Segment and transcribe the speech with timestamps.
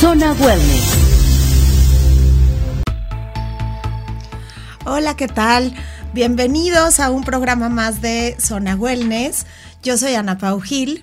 [0.00, 0.96] Zona Wellness.
[4.86, 5.74] Hola, ¿qué tal?
[6.14, 9.44] Bienvenidos a un programa más de Zona Wellness.
[9.82, 11.02] Yo soy Ana Pau Gil.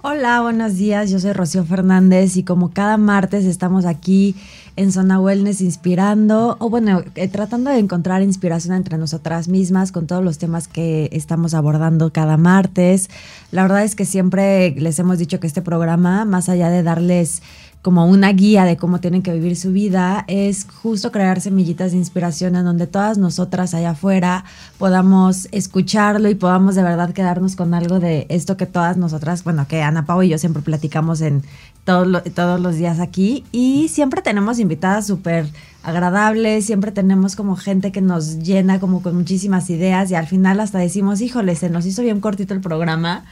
[0.00, 1.10] Hola, buenos días.
[1.10, 4.34] Yo soy Rocío Fernández y como cada martes estamos aquí
[4.76, 10.06] en Zona Wellness inspirando, o bueno, eh, tratando de encontrar inspiración entre nosotras mismas con
[10.06, 13.10] todos los temas que estamos abordando cada martes.
[13.50, 17.42] La verdad es que siempre les hemos dicho que este programa, más allá de darles
[17.82, 21.98] como una guía de cómo tienen que vivir su vida, es justo crear semillitas de
[21.98, 24.44] inspiración en donde todas nosotras allá afuera
[24.78, 29.66] podamos escucharlo y podamos de verdad quedarnos con algo de esto que todas nosotras, bueno,
[29.68, 31.44] que Ana Pau y yo siempre platicamos en
[31.84, 35.46] todos, todos los días aquí y siempre tenemos invitadas súper
[35.84, 40.58] agradables, siempre tenemos como gente que nos llena como con muchísimas ideas y al final
[40.58, 43.24] hasta decimos, híjole, se nos hizo bien cortito el programa.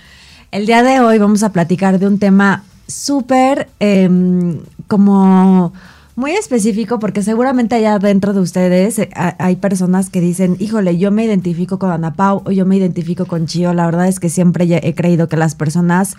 [0.53, 5.73] El día de hoy vamos a platicar de un tema súper em, como
[6.17, 11.11] muy específico porque seguramente allá dentro de ustedes eh, hay personas que dicen, híjole, yo
[11.11, 13.75] me identifico con Ana Pau o yo me identifico con Chio.
[13.75, 16.17] La verdad es que siempre he creído que las personas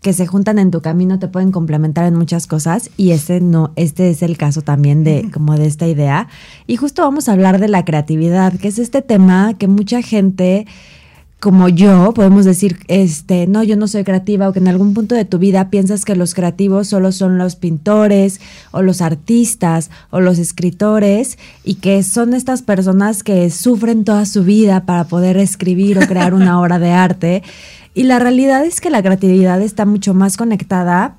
[0.00, 3.72] que se juntan en tu camino te pueden complementar en muchas cosas y este no,
[3.74, 6.28] este es el caso también de como de esta idea.
[6.66, 10.66] Y justo vamos a hablar de la creatividad, que es este tema que mucha gente
[11.44, 15.14] como yo, podemos decir, este, no, yo no soy creativa, o que en algún punto
[15.14, 20.20] de tu vida piensas que los creativos solo son los pintores, o los artistas, o
[20.20, 25.98] los escritores, y que son estas personas que sufren toda su vida para poder escribir
[25.98, 27.42] o crear una obra de arte.
[27.92, 31.16] Y la realidad es que la creatividad está mucho más conectada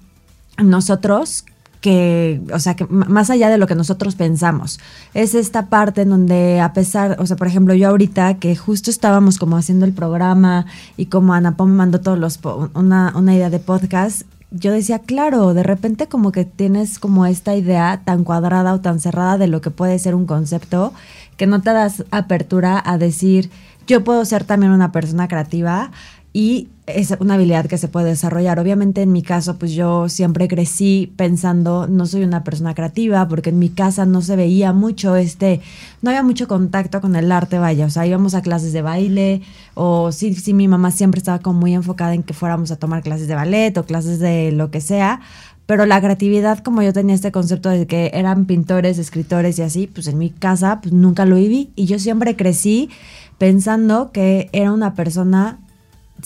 [0.58, 1.46] a nosotros
[1.86, 4.80] que, o sea, que más allá de lo que nosotros pensamos.
[5.14, 8.90] Es esta parte en donde a pesar, o sea, por ejemplo, yo ahorita que justo
[8.90, 10.66] estábamos como haciendo el programa
[10.98, 12.40] y como Ana Pom mandó todos los,
[12.74, 17.56] una, una idea de podcast, yo decía, claro, de repente como que tienes como esta
[17.56, 20.92] idea tan cuadrada o tan cerrada de lo que puede ser un concepto,
[21.38, 23.52] que no te das apertura a decir,
[23.86, 25.92] yo puedo ser también una persona creativa
[26.36, 28.60] y es una habilidad que se puede desarrollar.
[28.60, 33.52] Obviamente en mi caso, pues yo siempre crecí pensando, no soy una persona creativa, porque
[33.52, 35.62] en mi casa no se veía mucho este,
[36.02, 39.44] no había mucho contacto con el arte, vaya, o sea, íbamos a clases de baile,
[39.76, 43.02] o sí, sí, mi mamá siempre estaba como muy enfocada en que fuéramos a tomar
[43.02, 45.22] clases de ballet o clases de lo que sea,
[45.66, 49.88] pero la creatividad, como yo tenía este concepto de que eran pintores, escritores y así,
[49.88, 52.90] pues en mi casa pues nunca lo viví y yo siempre crecí
[53.38, 55.60] pensando que era una persona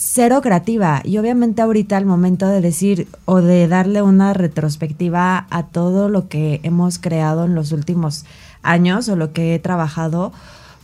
[0.00, 1.02] cero creativa.
[1.04, 6.26] Y obviamente ahorita al momento de decir o de darle una retrospectiva a todo lo
[6.26, 8.24] que hemos creado en los últimos
[8.62, 10.32] años o lo que he trabajado,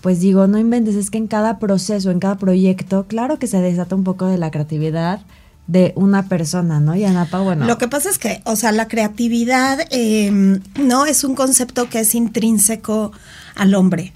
[0.03, 3.59] pues digo, no inventes, es que en cada proceso, en cada proyecto, claro que se
[3.62, 5.21] desata un poco de la creatividad
[5.66, 6.94] de una persona, ¿no?
[6.94, 7.65] Y Anapa, bueno.
[7.65, 12.00] Lo que pasa es que, o sea, la creatividad em, no es un concepto que
[12.00, 13.12] es intrínseco
[13.55, 14.12] al hombre,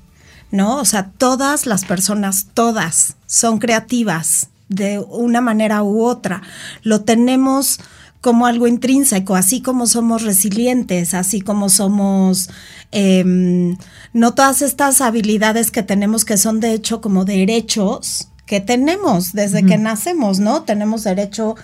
[0.50, 0.76] ¿no?
[0.76, 6.42] O sea, todas las personas, todas, son creativas, de una manera u otra.
[6.82, 7.80] Lo tenemos
[8.22, 12.50] como algo intrínseco, así como somos resilientes, así como somos,
[12.92, 13.76] em,
[14.12, 19.64] no todas estas habilidades que tenemos que son de hecho como derechos que tenemos desde
[19.64, 20.64] que nacemos, ¿no?
[20.64, 21.54] Tenemos derecho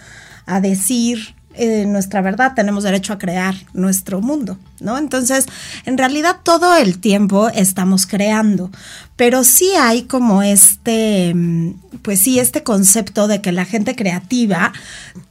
[0.47, 4.99] a decir, eh, nuestra verdad, tenemos derecho a crear nuestro mundo, ¿no?
[4.99, 5.47] Entonces,
[5.85, 8.71] en realidad todo el tiempo estamos creando,
[9.17, 11.71] pero sí hay como este, mm,
[12.03, 14.73] pues sí, este concepto de que la gente creativa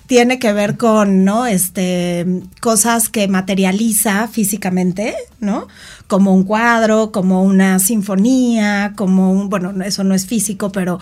[0.08, 1.46] tiene que ver con, ¿no?
[1.46, 2.26] Este,
[2.62, 5.68] cosas que materializa físicamente, ¿no?
[6.08, 11.00] Como un cuadro, como una sinfonía, como un, bueno, eso no es físico, pero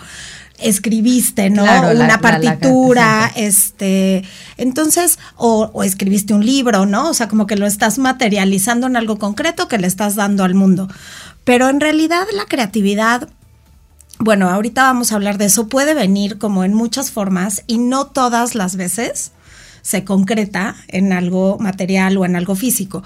[0.64, 1.64] escribiste, ¿no?
[1.64, 4.24] Una partitura, este,
[4.56, 7.10] entonces, o, o, escribiste un libro, ¿no?
[7.10, 10.54] O sea, como que lo estás materializando en algo concreto que le estás dando al
[10.54, 10.88] mundo.
[11.44, 13.28] Pero en realidad la creatividad,
[14.18, 18.06] bueno, ahorita vamos a hablar de eso, puede venir como en muchas formas y no
[18.06, 19.32] todas las veces
[19.82, 23.02] se concreta en algo material o en algo físico.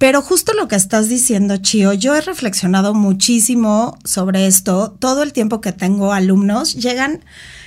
[0.00, 4.96] Pero justo lo que estás diciendo, Chio, yo he reflexionado muchísimo sobre esto.
[4.98, 7.24] Todo el tiempo que tengo alumnos, llegan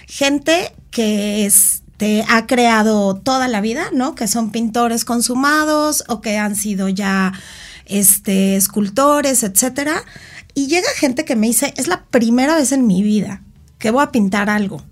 [0.08, 4.16] gente que es este, ha creado toda la vida, ¿no?
[4.16, 7.32] Que son pintores consumados o que han sido ya
[7.86, 10.04] este, escultores, etcétera.
[10.54, 13.42] Y llega gente que me dice, es la primera vez en mi vida
[13.78, 14.84] que voy a pintar algo.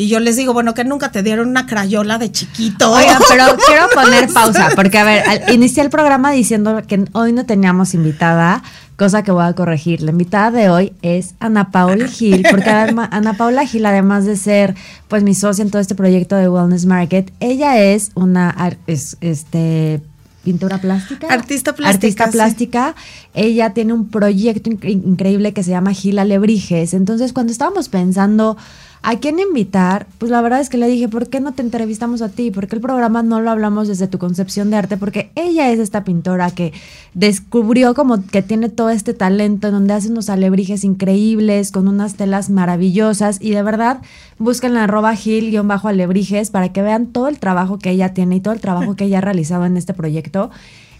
[0.00, 2.90] Y yo les digo, bueno, que nunca te dieron una crayola de chiquito.
[2.90, 7.44] Oiga, pero quiero poner pausa, porque a ver, inicié el programa diciendo que hoy no
[7.44, 8.62] teníamos invitada,
[8.96, 10.00] cosa que voy a corregir.
[10.00, 14.74] La invitada de hoy es Ana Paula Gil, porque Ana Paula Gil, además de ser
[15.08, 18.56] pues mi socia en todo este proyecto de Wellness Market, ella es una
[18.86, 20.00] este
[20.42, 21.26] pintura plástica.
[21.26, 21.94] Artista plástica.
[21.94, 22.94] Artista plástica.
[23.34, 26.94] Ella tiene un proyecto increíble que se llama Gil Alebrijes.
[26.94, 28.56] Entonces, cuando estábamos pensando
[29.02, 30.06] ¿A quién invitar?
[30.18, 32.50] Pues la verdad es que le dije, ¿por qué no te entrevistamos a ti?
[32.50, 34.98] ¿Por qué el programa no lo hablamos desde tu concepción de arte?
[34.98, 36.74] Porque ella es esta pintora que
[37.14, 42.16] descubrió como que tiene todo este talento, en donde hace unos alebrijes increíbles, con unas
[42.16, 43.38] telas maravillosas.
[43.40, 44.02] Y de verdad,
[44.38, 48.52] busquen la arroba gil-alebrijes para que vean todo el trabajo que ella tiene y todo
[48.52, 50.50] el trabajo que ella ha realizado en este proyecto.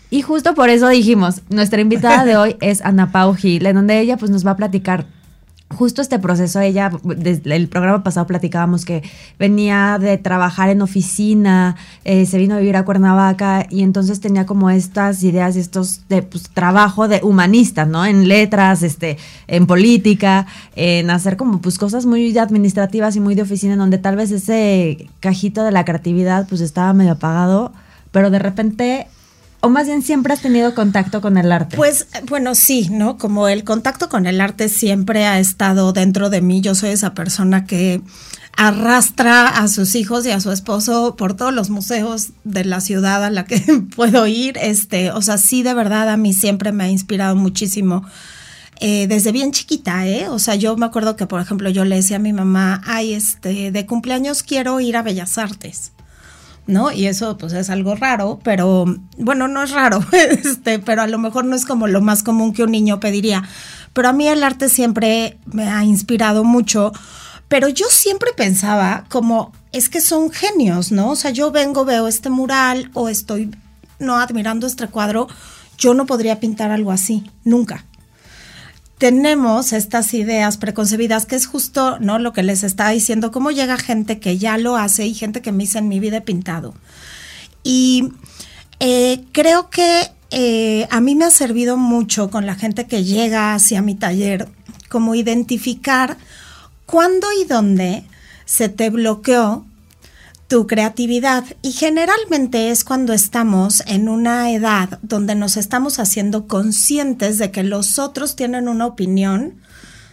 [0.09, 4.01] Y justo por eso dijimos, nuestra invitada de hoy es Ana Pau Gil, en donde
[4.01, 5.20] ella pues nos va a platicar
[5.71, 9.03] justo este proceso, ella, desde el programa pasado platicábamos que
[9.39, 14.47] venía de trabajar en oficina, eh, se vino a vivir a Cuernavaca y entonces tenía
[14.47, 18.05] como estas ideas, estos de pues, trabajo de humanista, ¿no?
[18.05, 23.43] En letras, este, en política, en hacer como pues cosas muy administrativas y muy de
[23.43, 27.73] oficina, en donde tal vez ese cajito de la creatividad pues estaba medio apagado,
[28.11, 29.07] pero de repente
[29.61, 31.77] o más bien siempre has tenido contacto con el arte?
[31.77, 33.19] Pues bueno, sí, ¿no?
[33.19, 36.61] Como el contacto con el arte siempre ha estado dentro de mí.
[36.61, 38.01] Yo soy esa persona que
[38.57, 43.25] arrastra a sus hijos y a su esposo por todos los museos de la ciudad
[43.25, 43.61] a la que
[43.97, 44.59] puedo ir.
[44.61, 48.05] Este, o sea, sí, de verdad, a mí siempre me ha inspirado muchísimo.
[48.83, 50.29] Eh, desde bien chiquita, ¿eh?
[50.29, 53.13] O sea, yo me acuerdo que, por ejemplo, yo le decía a mi mamá, ay,
[53.13, 55.93] este, de cumpleaños quiero ir a Bellas Artes.
[56.71, 56.93] ¿No?
[56.93, 58.87] Y eso pues es algo raro, pero
[59.19, 62.53] bueno, no es raro, este, pero a lo mejor no es como lo más común
[62.53, 63.43] que un niño pediría.
[63.93, 66.93] Pero a mí el arte siempre me ha inspirado mucho,
[67.49, 71.11] pero yo siempre pensaba como es que son genios, ¿no?
[71.11, 73.51] O sea, yo vengo, veo este mural o estoy
[73.99, 75.29] no admirando este cuadro,
[75.77, 77.85] yo no podría pintar algo así, nunca
[79.01, 82.19] tenemos estas ideas preconcebidas, que es justo ¿no?
[82.19, 85.53] lo que les estaba diciendo, cómo llega gente que ya lo hace y gente que
[85.53, 86.75] me dice en mi vida pintado.
[87.63, 88.13] Y
[88.79, 93.55] eh, creo que eh, a mí me ha servido mucho con la gente que llega
[93.55, 94.49] hacia mi taller,
[94.91, 96.19] como identificar
[96.85, 98.05] cuándo y dónde
[98.45, 99.65] se te bloqueó
[100.51, 101.45] tu creatividad.
[101.63, 107.63] Y generalmente es cuando estamos en una edad donde nos estamos haciendo conscientes de que
[107.63, 109.55] los otros tienen una opinión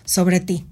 [0.06, 0.64] sobre ti.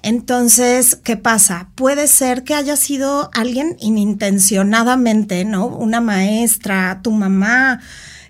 [0.00, 1.70] Entonces, ¿qué pasa?
[1.74, 5.66] Puede ser que haya sido alguien inintencionadamente, ¿no?
[5.66, 7.80] Una maestra, tu mamá,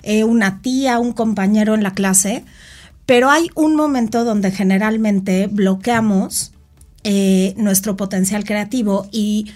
[0.02, 2.42] eh, una tía, un compañero en la clase,
[3.04, 6.52] pero hay un momento donde generalmente bloqueamos
[7.06, 9.52] eh, nuestro potencial creativo y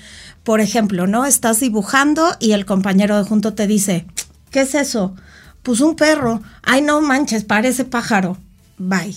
[0.49, 1.27] por ejemplo, ¿no?
[1.27, 4.07] Estás dibujando y el compañero de junto te dice,
[4.51, 5.15] ¿qué es eso?
[5.63, 6.41] Pues un perro.
[6.63, 8.39] Ay, no manches, parece pájaro.
[8.79, 9.15] Bye.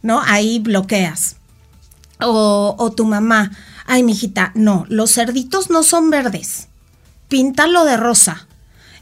[0.00, 0.22] ¿No?
[0.24, 1.36] Ahí bloqueas.
[2.18, 3.50] O, o tu mamá,
[3.84, 6.68] ay, mijita, no, los cerditos no son verdes.
[7.28, 8.48] Píntalo de rosa.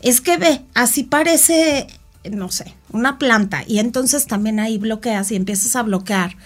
[0.01, 1.87] Es que ve, así parece,
[2.29, 3.63] no sé, una planta.
[3.69, 6.37] Y entonces también ahí bloqueas y empiezas a bloquear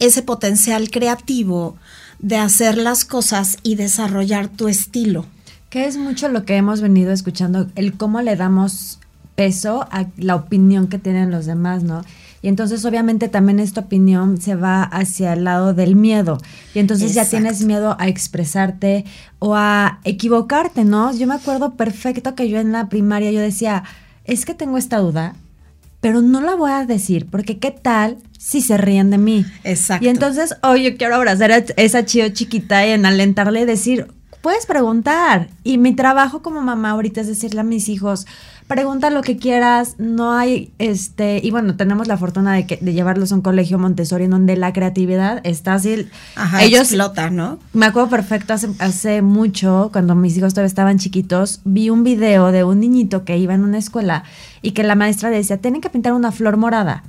[0.00, 1.76] ese potencial creativo
[2.22, 5.26] de hacer las cosas y desarrollar tu estilo.
[5.68, 8.98] Que es mucho lo que hemos venido escuchando, el cómo le damos
[9.34, 12.02] peso a la opinión que tienen los demás, ¿no?
[12.42, 16.38] Y entonces obviamente también esta opinión se va hacia el lado del miedo.
[16.74, 19.04] Y entonces ya tienes miedo a expresarte
[19.38, 21.16] o a equivocarte, ¿no?
[21.16, 23.84] Yo me acuerdo perfecto que yo en la primaria yo decía,
[24.24, 25.36] es que tengo esta duda,
[26.02, 29.46] pero no la voy a decir, porque qué tal si se ríen de mí.
[29.62, 30.04] Exacto.
[30.04, 34.08] Y entonces, hoy yo quiero abrazar a esa chío chiquita y en alentarle y decir,
[34.42, 35.48] puedes preguntar.
[35.64, 38.26] Y mi trabajo como mamá ahorita es decirle a mis hijos,
[38.66, 42.92] pregunta lo que quieras, no hay, este, y bueno, tenemos la fortuna de, que, de
[42.92, 46.08] llevarlos a un colegio Montessori en donde la creatividad está así.
[46.36, 46.92] Ajá, ellos
[47.30, 47.58] ¿no?
[47.72, 52.52] Me acuerdo perfecto, hace, hace mucho, cuando mis hijos todavía estaban chiquitos, vi un video
[52.52, 54.24] de un niñito que iba en una escuela
[54.62, 57.04] y que la maestra decía, tienen que pintar una flor morada.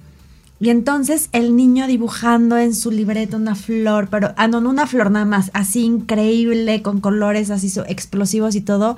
[0.64, 4.88] Y entonces el niño dibujando en su libreta una flor, pero ah, no, no una
[4.88, 8.96] flor nada más, así increíble, con colores así explosivos y todo.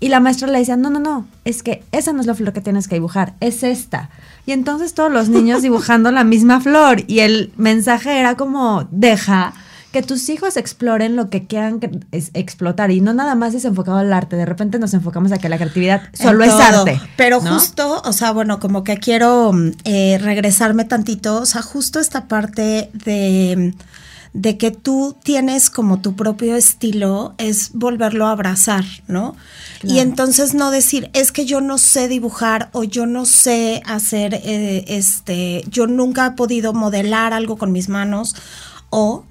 [0.00, 2.54] Y la maestra le decía, no, no, no, es que esa no es la flor
[2.54, 4.08] que tienes que dibujar, es esta.
[4.46, 9.52] Y entonces todos los niños dibujando la misma flor y el mensaje era como, deja
[9.92, 11.78] que tus hijos exploren lo que quieran
[12.10, 14.36] explotar y no nada más es enfocado al arte.
[14.36, 17.00] De repente nos enfocamos a que la creatividad solo es arte.
[17.16, 19.52] Pero justo, o sea, bueno, como que quiero
[19.84, 23.74] eh, regresarme tantito, o sea, justo esta parte de
[24.32, 29.36] de que tú tienes como tu propio estilo es volverlo a abrazar, ¿no?
[29.82, 34.34] Y entonces no decir, es que yo no sé dibujar o yo no sé hacer,
[34.34, 38.34] eh, este, yo nunca he podido modelar algo con mis manos
[38.88, 39.24] o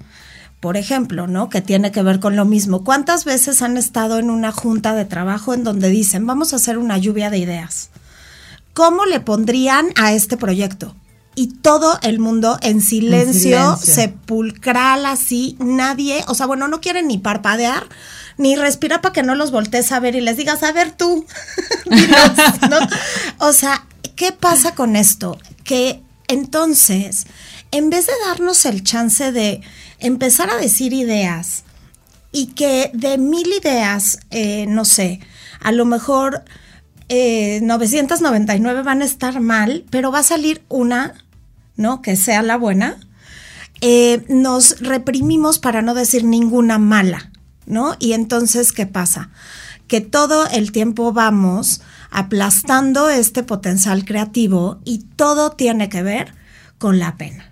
[0.62, 1.48] por ejemplo, ¿no?
[1.48, 2.84] Que tiene que ver con lo mismo.
[2.84, 6.78] ¿Cuántas veces han estado en una junta de trabajo en donde dicen, vamos a hacer
[6.78, 7.90] una lluvia de ideas?
[8.72, 10.94] ¿Cómo le pondrían a este proyecto?
[11.34, 17.18] Y todo el mundo en silencio, sepulcral así, nadie, o sea, bueno, no quieren ni
[17.18, 17.88] parpadear,
[18.38, 21.26] ni respirar para que no los voltees a ver y les digas, a ver tú,
[22.70, 22.78] ¿no?
[23.38, 25.38] O sea, ¿qué pasa con esto?
[25.64, 27.26] Que entonces,
[27.72, 29.60] en vez de darnos el chance de
[30.02, 31.64] empezar a decir ideas
[32.32, 35.20] y que de mil ideas, eh, no sé,
[35.60, 36.44] a lo mejor
[37.08, 41.14] 999 eh, van a estar mal, pero va a salir una,
[41.76, 42.02] ¿no?
[42.02, 42.98] Que sea la buena.
[43.80, 47.30] Eh, nos reprimimos para no decir ninguna mala,
[47.66, 47.96] ¿no?
[47.98, 49.30] Y entonces, ¿qué pasa?
[49.86, 56.34] Que todo el tiempo vamos aplastando este potencial creativo y todo tiene que ver
[56.78, 57.51] con la pena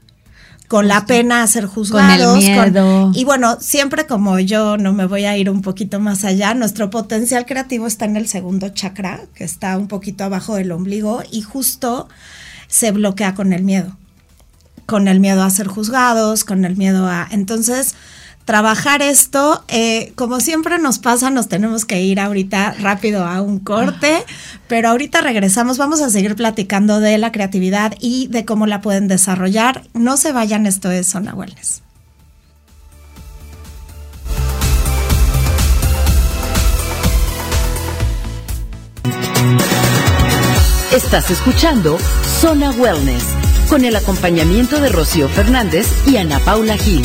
[0.71, 2.33] con la pena a ser juzgados.
[2.33, 3.11] Con el miedo.
[3.13, 6.91] y bueno, siempre como yo no me voy a ir un poquito más allá, nuestro
[6.91, 11.43] potencial creativo está en el segundo chakra, que está un poquito abajo del ombligo y
[11.43, 12.09] justo
[12.69, 13.97] se bloquea con el miedo.
[14.87, 17.27] Con el miedo a ser juzgados, con el miedo a...
[17.33, 17.97] Entonces,
[18.45, 19.65] trabajar esto.
[19.69, 24.25] Eh, como siempre nos pasa, nos tenemos que ir ahorita rápido a un corte,
[24.69, 29.09] pero ahorita regresamos, vamos a seguir platicando de la creatividad y de cómo la pueden
[29.09, 29.85] desarrollar.
[29.95, 31.83] No se vayan, esto es Zona Wellness.
[40.93, 41.99] Estás escuchando
[42.41, 43.23] Zona Wellness
[43.69, 47.05] con el acompañamiento de Rocío Fernández y Ana Paula Gil.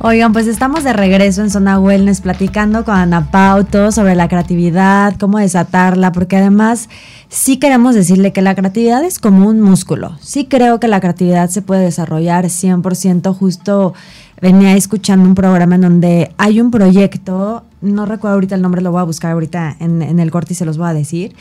[0.00, 5.16] Oigan, pues estamos de regreso en Zona Wellness platicando con Ana Pauto sobre la creatividad,
[5.18, 6.88] cómo desatarla, porque además
[7.28, 10.16] sí queremos decirle que la creatividad es como un músculo.
[10.20, 13.34] Sí creo que la creatividad se puede desarrollar 100%.
[13.34, 13.92] Justo
[14.40, 18.92] venía escuchando un programa en donde hay un proyecto, no recuerdo ahorita el nombre, lo
[18.92, 21.34] voy a buscar ahorita en, en el corte y se los voy a decir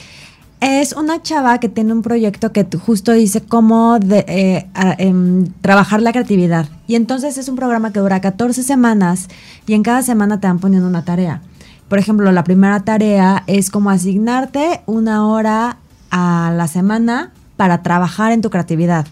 [0.59, 6.11] es una chava que tiene un proyecto que justo dice cómo eh, em, trabajar la
[6.11, 6.67] creatividad.
[6.87, 9.27] Y entonces es un programa que dura 14 semanas
[9.67, 11.41] y en cada semana te van poniendo una tarea.
[11.87, 15.77] Por ejemplo, la primera tarea es como asignarte una hora
[16.09, 19.05] a la semana para trabajar en tu creatividad.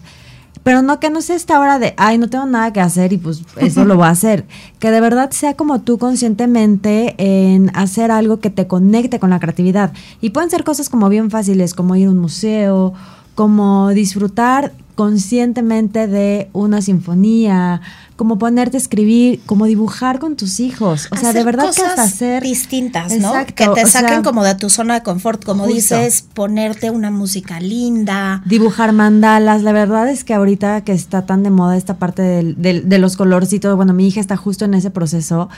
[0.66, 3.18] Pero no que no sea esta hora de, ay, no tengo nada que hacer y
[3.18, 4.46] pues eso lo voy a hacer.
[4.80, 9.38] Que de verdad sea como tú conscientemente en hacer algo que te conecte con la
[9.38, 9.92] creatividad.
[10.20, 12.94] Y pueden ser cosas como bien fáciles, como ir a un museo,
[13.36, 17.82] como disfrutar conscientemente de una sinfonía,
[18.16, 21.08] como ponerte a escribir, como dibujar con tus hijos.
[21.12, 23.32] O sea, de verdad que hasta hacer distintas, ¿no?
[23.54, 28.42] que te saquen como de tu zona de confort, como dices, ponerte una música linda,
[28.46, 29.62] dibujar mandalas.
[29.62, 33.76] La verdad es que ahorita que está tan de moda esta parte de los colorcitos,
[33.76, 35.50] bueno, mi hija está justo en ese proceso.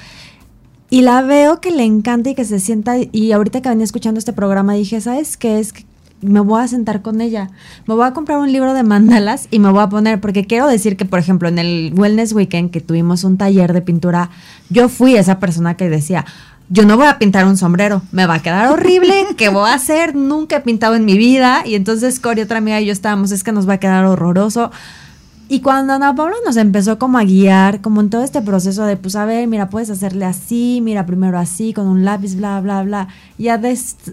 [0.90, 4.18] Y la veo que le encanta y que se sienta, y ahorita que venía escuchando
[4.18, 5.60] este programa dije, ¿sabes qué?
[5.60, 5.84] Es que
[6.20, 7.50] me voy a sentar con ella.
[7.86, 10.66] Me voy a comprar un libro de mandalas y me voy a poner, porque quiero
[10.66, 14.30] decir que, por ejemplo, en el Wellness Weekend que tuvimos un taller de pintura,
[14.70, 16.24] yo fui esa persona que decía,
[16.70, 19.74] yo no voy a pintar un sombrero, me va a quedar horrible, ¿qué voy a
[19.74, 20.14] hacer?
[20.14, 21.62] Nunca he pintado en mi vida.
[21.64, 24.70] Y entonces Cory, otra amiga y yo estábamos, es que nos va a quedar horroroso.
[25.50, 28.98] Y cuando Ana Paula nos empezó como a guiar, como en todo este proceso de,
[28.98, 32.82] pues a ver, mira, puedes hacerle así, mira, primero así, con un lápiz, bla, bla,
[32.82, 33.58] bla, y a,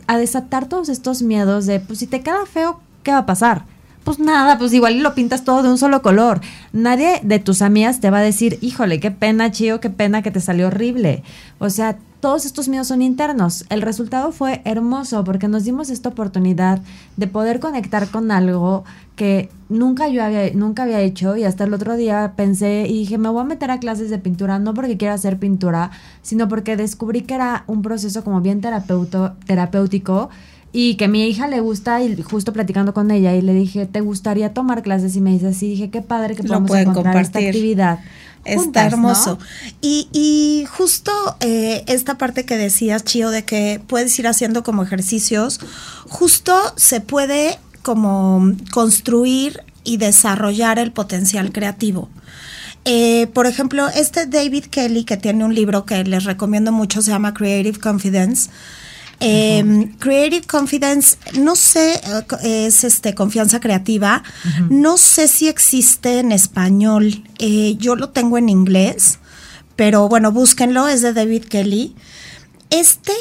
[0.07, 3.65] a desatar todos estos miedos de, pues si te queda feo, ¿qué va a pasar?
[4.05, 6.39] Pues nada, pues igual lo pintas todo de un solo color.
[6.71, 10.29] Nadie de tus amigas te va a decir, híjole, qué pena, chío, qué pena que
[10.29, 11.23] te salió horrible.
[11.57, 13.65] O sea, todos estos miedos son internos.
[13.69, 16.81] El resultado fue hermoso porque nos dimos esta oportunidad
[17.17, 18.83] de poder conectar con algo
[19.15, 23.17] que nunca yo había, nunca había hecho y hasta el otro día pensé y dije,
[23.17, 25.91] me voy a meter a clases de pintura, no porque quiera hacer pintura,
[26.21, 30.29] sino porque descubrí que era un proceso como bien terapeuto, terapéutico
[30.77, 33.85] y que a mi hija le gusta y justo platicando con ella y le dije,
[33.85, 35.15] ¿te gustaría tomar clases?
[35.15, 37.99] Y me dice, sí, dije, qué padre que podamos encontrar esta actividad.
[38.45, 39.39] Está hermoso.
[39.81, 44.83] Y, y, justo eh, esta parte que decías, Chío, de que puedes ir haciendo como
[44.83, 45.59] ejercicios,
[46.07, 52.09] justo se puede como construir y desarrollar el potencial creativo.
[52.85, 57.11] Eh, por ejemplo, este David Kelly, que tiene un libro que les recomiendo mucho, se
[57.11, 58.49] llama Creative Confidence.
[59.19, 62.01] Eh, Creative Confidence, no sé,
[62.43, 64.23] eh, es este confianza creativa.
[64.69, 67.23] No sé si existe en español.
[67.77, 69.19] yo lo tengo en inglés,
[69.75, 70.87] pero bueno, búsquenlo.
[70.87, 71.95] Es de David Kelly.
[72.69, 73.13] Este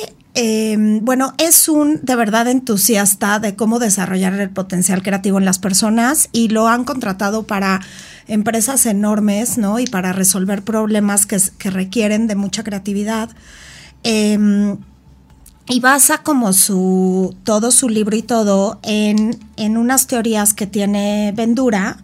[1.03, 6.29] bueno, es un de verdad entusiasta de cómo desarrollar el potencial creativo en las personas
[6.33, 7.81] y lo han contratado para
[8.29, 9.79] empresas enormes, ¿no?
[9.79, 11.39] Y para resolver problemas que,
[11.71, 13.31] requieren de mucha creatividad.
[14.03, 14.79] Em,
[15.68, 19.38] y basa como su, todo su libro y todo en,
[19.76, 21.99] unas teorías que tiene Vendura,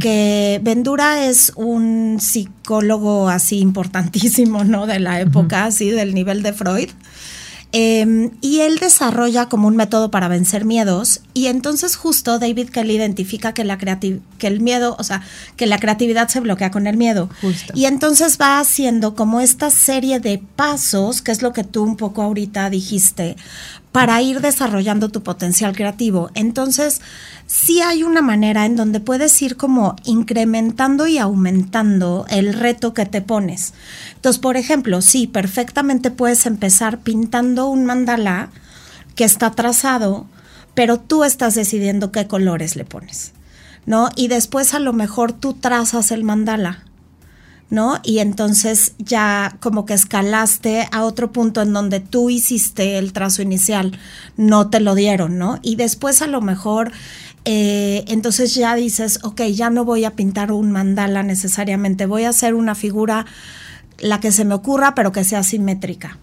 [0.00, 4.86] que Vendura es un psicólogo así importantísimo, ¿no?
[4.86, 6.88] De la época, así del nivel de Freud.
[7.72, 12.96] Em, y él desarrolla como un método para vencer miedos y entonces justo David Kelly
[12.96, 15.22] identifica que, la que el miedo, o sea,
[15.56, 17.28] que la creatividad se bloquea con el miedo.
[17.74, 21.96] Y entonces va haciendo como esta serie de pasos, que es lo que tú un
[21.96, 23.36] poco ahorita dijiste,
[23.92, 26.30] para ir desarrollando tu potencial creativo.
[26.34, 27.00] Entonces,
[27.46, 33.06] sí hay una manera en donde puedes ir como incrementando y aumentando el reto que
[33.06, 33.74] te pones.
[34.18, 38.50] Entonces, por ejemplo, sí, perfectamente puedes empezar pintando un mandala
[39.14, 40.26] que está trazado,
[40.74, 43.32] pero tú estás decidiendo qué colores le pones,
[43.86, 44.08] ¿no?
[44.16, 46.84] Y después a lo mejor tú trazas el mandala
[47.70, 47.98] ¿no?
[48.02, 53.42] Y entonces ya como que escalaste a otro punto en donde tú hiciste el trazo
[53.42, 53.98] inicial,
[54.36, 55.58] no te lo dieron, ¿no?
[55.62, 56.92] Y después a lo mejor,
[57.44, 62.30] eh, entonces ya dices, ok, ya no voy a pintar un mandala necesariamente, voy a
[62.30, 63.26] hacer una figura,
[63.98, 66.18] la que se me ocurra, pero que sea simétrica.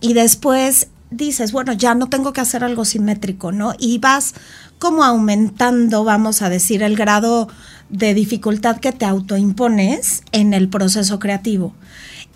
[0.00, 3.74] Y después dices, bueno, ya no tengo que hacer algo simétrico, ¿no?
[3.78, 4.34] Y vas
[4.78, 7.48] como aumentando, vamos a decir, el grado
[7.88, 11.74] de dificultad que te autoimpones en el proceso creativo.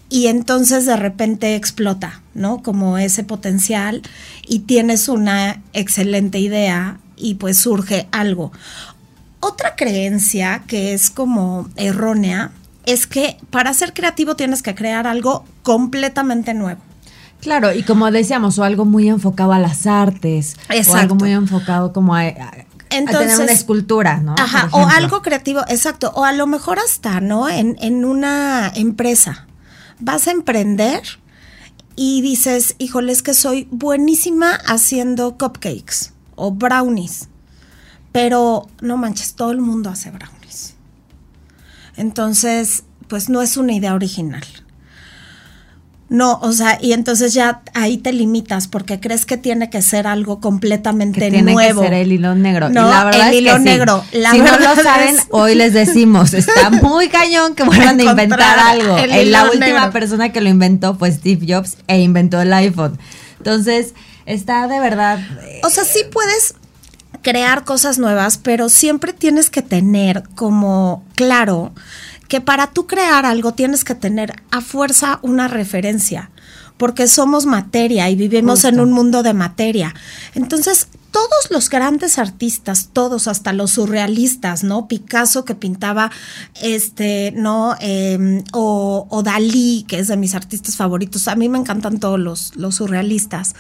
[0.09, 2.63] Y entonces de repente explota, ¿no?
[2.63, 4.03] Como ese potencial
[4.47, 8.51] y tienes una excelente idea y pues surge algo.
[9.39, 12.51] Otra creencia que es como errónea
[12.91, 16.81] es que para ser creativo tienes que crear algo completamente nuevo.
[17.41, 20.57] Claro, y como decíamos, o algo muy enfocado a las artes,
[20.89, 22.23] o algo muy enfocado como a,
[22.89, 24.35] tener una escultura, ¿no?
[24.39, 27.49] Ajá, o algo creativo, exacto, o a lo mejor hasta, ¿no?
[27.49, 29.47] En, en una empresa,
[30.01, 31.03] vas a emprender
[31.97, 37.29] y dices, híjole, es que soy buenísima haciendo cupcakes o brownies,
[38.13, 40.40] pero no manches, todo el mundo hace brownies.
[41.97, 44.45] Entonces, pues no es una idea original.
[46.11, 50.09] No, o sea, y entonces ya ahí te limitas porque crees que tiene que ser
[50.09, 52.69] algo completamente que tiene que ser el hilo negro.
[52.69, 54.05] No, y la verdad el hilo negro.
[54.11, 58.97] si no lo saben, hoy les decimos, está muy cañón que vuelvan a inventar algo.
[59.27, 62.99] la última persona que lo inventó fue Steve Jobs e inventó el iPhone.
[63.39, 63.95] Entonces,
[64.27, 65.21] está de verdad.
[65.63, 66.57] O sea, sí puedes
[67.23, 71.73] crear cosas nuevas, pero siempre tienes que tener como claro
[72.29, 76.31] que para tú crear algo tienes que tener a fuerza una referencia,
[76.77, 79.95] porque somos materia y vivimos en un mundo de materia.
[80.35, 84.89] Entonces, todos los grandes artistas, todos, hasta los surrealistas, ¿no?
[84.89, 86.11] Picasso que pintaba,
[86.63, 87.75] este, ¿no?
[87.81, 91.29] Em, o, Dalí, que es de mis artistas favoritos.
[91.29, 93.55] A mí me encantan todos los, los surrealistas.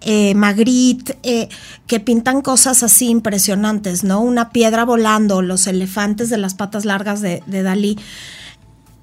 [0.00, 1.48] Eh, Magritte, eh,
[1.86, 4.20] que pintan cosas así impresionantes, ¿no?
[4.20, 7.98] Una piedra volando, los elefantes de las patas largas de Dalí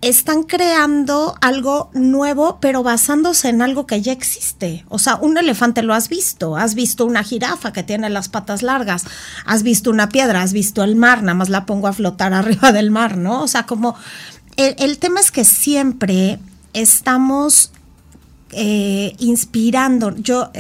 [0.02, 4.84] están creando algo nuevo, pero basándose en algo que ya existe.
[4.90, 8.64] O sea, un elefante lo has visto, has visto una jirafa que tiene las patas
[8.64, 9.06] largas,
[9.46, 12.72] has visto una piedra, has visto el mar, nada más la pongo a flotar arriba
[12.72, 13.44] del mar, ¿no?
[13.44, 13.96] O sea, como
[14.58, 16.40] el, tema es que siempre
[16.74, 17.72] estamos
[18.52, 20.52] eh, inspirando, yo,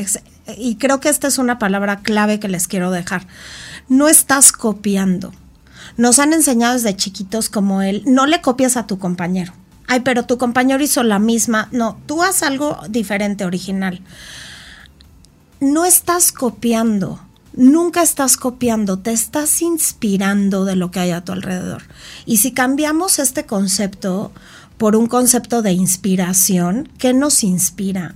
[0.55, 3.25] y creo que esta es una palabra clave que les quiero dejar,
[3.89, 5.33] no estás copiando
[6.01, 9.53] nos han enseñado desde chiquitos como él, no le copias a tu compañero.
[9.87, 11.69] Ay, pero tu compañero hizo la misma.
[11.71, 14.01] No, tú haz algo diferente, original.
[15.59, 17.21] No estás copiando,
[17.53, 21.83] nunca estás copiando, te estás inspirando de lo que hay a tu alrededor.
[22.25, 24.31] Y si cambiamos este concepto
[24.79, 28.15] por un concepto de inspiración, ¿qué nos inspira?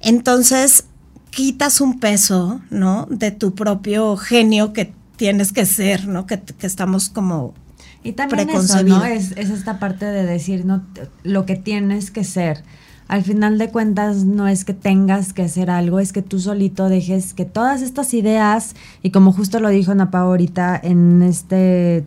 [0.00, 0.84] Entonces,
[1.30, 3.06] quitas un peso, ¿no?
[3.08, 6.26] De tu propio genio que tienes que ser, ¿no?
[6.26, 7.54] Que, estamos como
[8.02, 9.04] y también eso, ¿no?
[9.04, 10.82] Es, es, esta parte de decir, ¿no?
[11.22, 12.62] Lo que tienes que ser.
[13.08, 16.88] al final de cuentas no es que tengas que hacer algo, es que tú solito
[16.88, 22.04] dejes que todas estas ideas, y como justo lo dijo Napa ahorita en este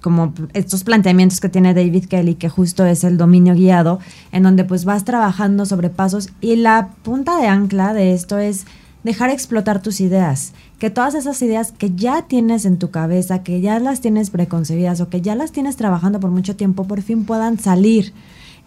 [0.00, 3.98] como estos planteamientos que tiene David Kelly, que justo es el dominio guiado,
[4.32, 8.64] en donde pues vas trabajando sobre pasos y la punta de ancla de esto es
[9.08, 13.62] dejar explotar tus ideas, que todas esas ideas que ya tienes en tu cabeza, que
[13.62, 17.24] ya las tienes preconcebidas o que ya las tienes trabajando por mucho tiempo, por fin
[17.24, 18.12] puedan salir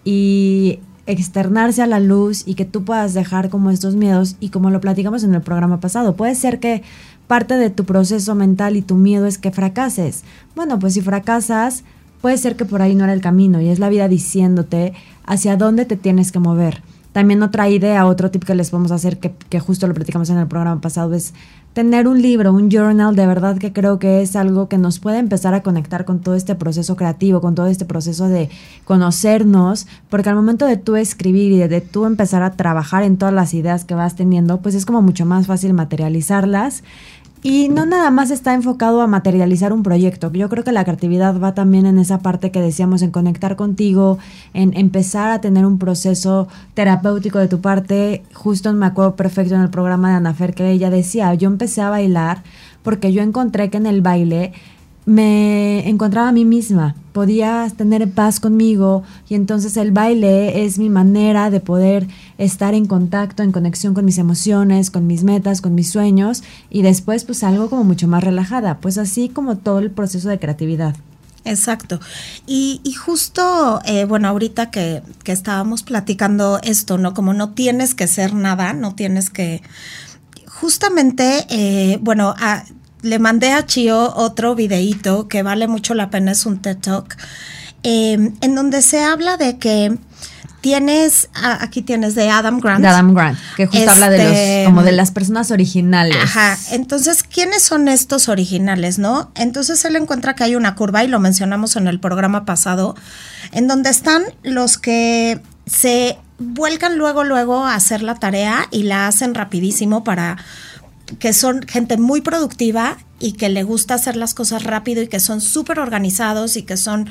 [0.03, 4.71] y externarse a la luz y que tú puedas dejar como estos miedos y como
[4.71, 6.81] lo platicamos en el programa pasado, puede ser que
[7.27, 10.23] parte de tu proceso mental y tu miedo es que fracases.
[10.55, 11.83] Bueno, pues si fracasas,
[12.19, 15.55] puede ser que por ahí no era el camino y es la vida diciéndote hacia
[15.55, 16.81] dónde te tienes que mover.
[17.13, 20.37] También otra idea, otro tip que les podemos hacer, que, que, justo lo platicamos en
[20.37, 21.33] el programa pasado, es
[21.73, 25.19] tener un libro, un journal, de verdad que creo que es algo que nos puede
[25.19, 28.49] empezar a conectar con todo este proceso creativo, con todo este proceso de
[28.85, 33.17] conocernos, porque al momento de tú escribir y de, de tú empezar a trabajar en
[33.17, 36.83] todas las ideas que vas teniendo, pues es como mucho más fácil materializarlas
[37.43, 40.31] y no nada más está enfocado a materializar un proyecto.
[40.31, 44.19] Yo creo que la creatividad va también en esa parte que decíamos, en conectar contigo,
[44.53, 48.23] en empezar a tener un proceso terapéutico de tu parte.
[48.33, 51.89] Justo me acuerdo perfecto en el programa de Anafer que ella decía, yo empecé a
[51.89, 52.43] bailar
[52.83, 54.53] porque yo encontré que en el baile
[55.05, 60.89] me encontraba a mí misma, podía tener paz conmigo y entonces el baile es mi
[60.89, 65.75] manera de poder estar en contacto, en conexión con mis emociones, con mis metas, con
[65.75, 69.91] mis sueños y después pues algo como mucho más relajada, pues así como todo el
[69.91, 70.95] proceso de creatividad.
[71.43, 71.99] Exacto.
[72.45, 77.15] Y, justo, eh, bueno, ahorita que, que estábamos platicando esto, ¿no?
[77.15, 79.63] Como no tienes que ser nada, no tienes que...
[80.45, 82.63] Justamente, eh, bueno, a,
[83.01, 87.17] le mandé a Chio otro videíto que vale mucho la pena, es un TED Talk,
[87.83, 89.97] eh, en donde se habla de que
[90.61, 92.81] tienes, aquí tienes de Adam Grant.
[92.81, 96.17] De Adam Grant, que justo habla de los, Este, como de las personas originales.
[96.21, 99.31] Ajá, entonces, ¿quiénes son estos originales, no?
[99.35, 102.95] Entonces él encuentra que hay una curva, y lo mencionamos en el programa pasado,
[103.51, 109.07] en donde están los que se vuelcan luego, luego a hacer la tarea y la
[109.07, 110.37] hacen rapidísimo para
[111.19, 115.19] que son gente muy productiva y que le gusta hacer las cosas rápido y que
[115.19, 117.09] son súper organizados y que son...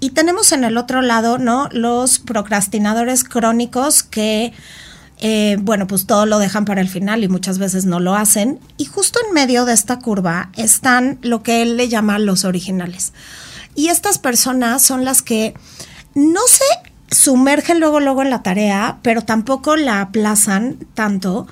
[0.00, 1.68] Y tenemos en el otro lado, ¿no?
[1.72, 4.52] Los procrastinadores crónicos que,
[5.18, 8.60] eh, bueno, pues todo lo dejan para el final y muchas veces no lo hacen.
[8.76, 13.12] Y justo en medio de esta curva están lo que él le llama los originales.
[13.74, 15.54] Y estas personas son las que
[16.14, 16.64] no se
[17.14, 21.46] sumergen luego, luego en la tarea, pero tampoco la aplazan tanto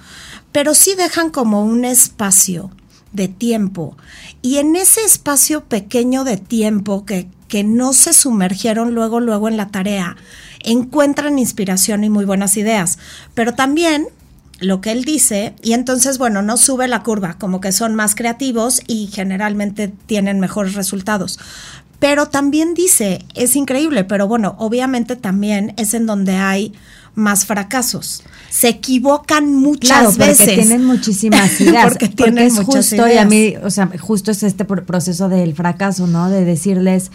[0.57, 2.71] pero sí dejan como un espacio
[3.13, 3.95] de tiempo.
[4.41, 9.59] Y en ese espacio pequeño de tiempo que, que no se sumergieron luego, luego en
[9.59, 10.17] la tarea,
[10.61, 12.99] encuentran inspiración y muy buenas ideas.
[13.35, 14.09] Pero también
[14.59, 18.15] lo que él dice, y entonces, bueno, no sube la curva, como que son más
[18.15, 21.39] creativos y generalmente tienen mejores resultados.
[21.99, 26.75] Pero también dice, es increíble, pero bueno, obviamente también es en donde hay
[27.15, 28.23] más fracasos.
[28.51, 30.55] Se equivocan muchas claro, porque veces.
[30.55, 31.85] tienen muchísimas ideas.
[31.85, 34.85] porque porque, tienen es muchas justo, y a mí, o sea, justo es este pr-
[34.85, 36.29] proceso del fracaso, ¿no?
[36.29, 37.11] De decirles,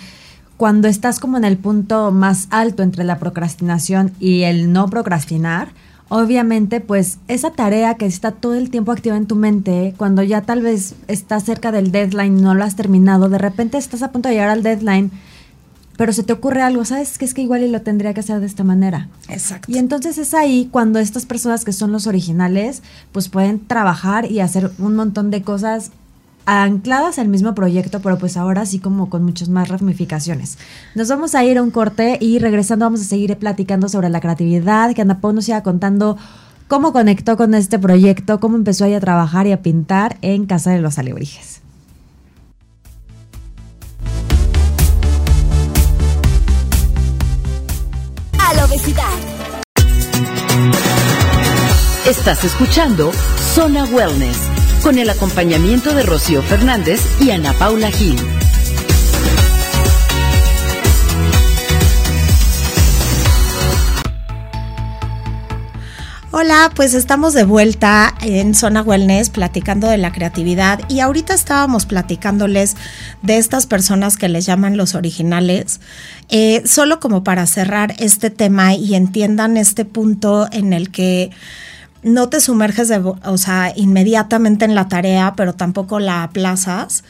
[0.57, 5.73] cuando estás como en el punto más alto entre la procrastinación y el no procrastinar,
[6.11, 10.41] obviamente, pues esa tarea que está todo el tiempo activa en tu mente, cuando ya
[10.41, 14.11] tal vez estás cerca del deadline y no lo has terminado, de repente estás a
[14.11, 15.09] punto de llegar al deadline,
[15.95, 17.17] pero se te ocurre algo, ¿sabes?
[17.17, 19.07] Que es que igual y lo tendría que hacer de esta manera.
[19.29, 19.71] Exacto.
[19.71, 24.41] Y entonces es ahí cuando estas personas que son los originales, pues pueden trabajar y
[24.41, 25.91] hacer un montón de cosas
[26.45, 30.57] ancladas al mismo proyecto, pero pues ahora sí como con muchas más ramificaciones.
[30.95, 34.19] Nos vamos a ir a un corte y regresando vamos a seguir platicando sobre la
[34.19, 36.17] creatividad, que Ana Pau nos siga contando
[36.67, 40.71] cómo conectó con este proyecto, cómo empezó ahí a trabajar y a pintar en Casa
[40.71, 41.61] de los Alebrijes.
[48.39, 49.03] a la obesidad.
[52.05, 53.11] Estás escuchando
[53.53, 58.17] Zona Wellness con el acompañamiento de Rocío Fernández y Ana Paula Gil.
[66.31, 71.85] Hola, pues estamos de vuelta en Zona Wellness platicando de la creatividad y ahorita estábamos
[71.85, 72.75] platicándoles
[73.21, 75.81] de estas personas que les llaman los originales.
[76.29, 81.29] Eh, solo como para cerrar este tema y entiendan este punto en el que
[82.03, 87.03] no te sumerges de, o sea, inmediatamente en la tarea, pero tampoco la aplazas.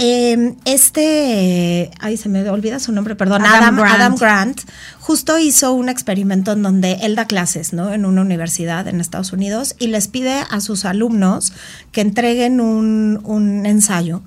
[0.00, 3.94] eh, este, ay, se me olvida su nombre, perdón, Adam Adam, Grant.
[3.94, 4.60] Adam Grant,
[5.00, 7.92] justo hizo un experimento en donde él da clases, ¿no?
[7.92, 11.52] En una universidad en Estados Unidos y les pide a sus alumnos
[11.90, 14.22] que entreguen un, un ensayo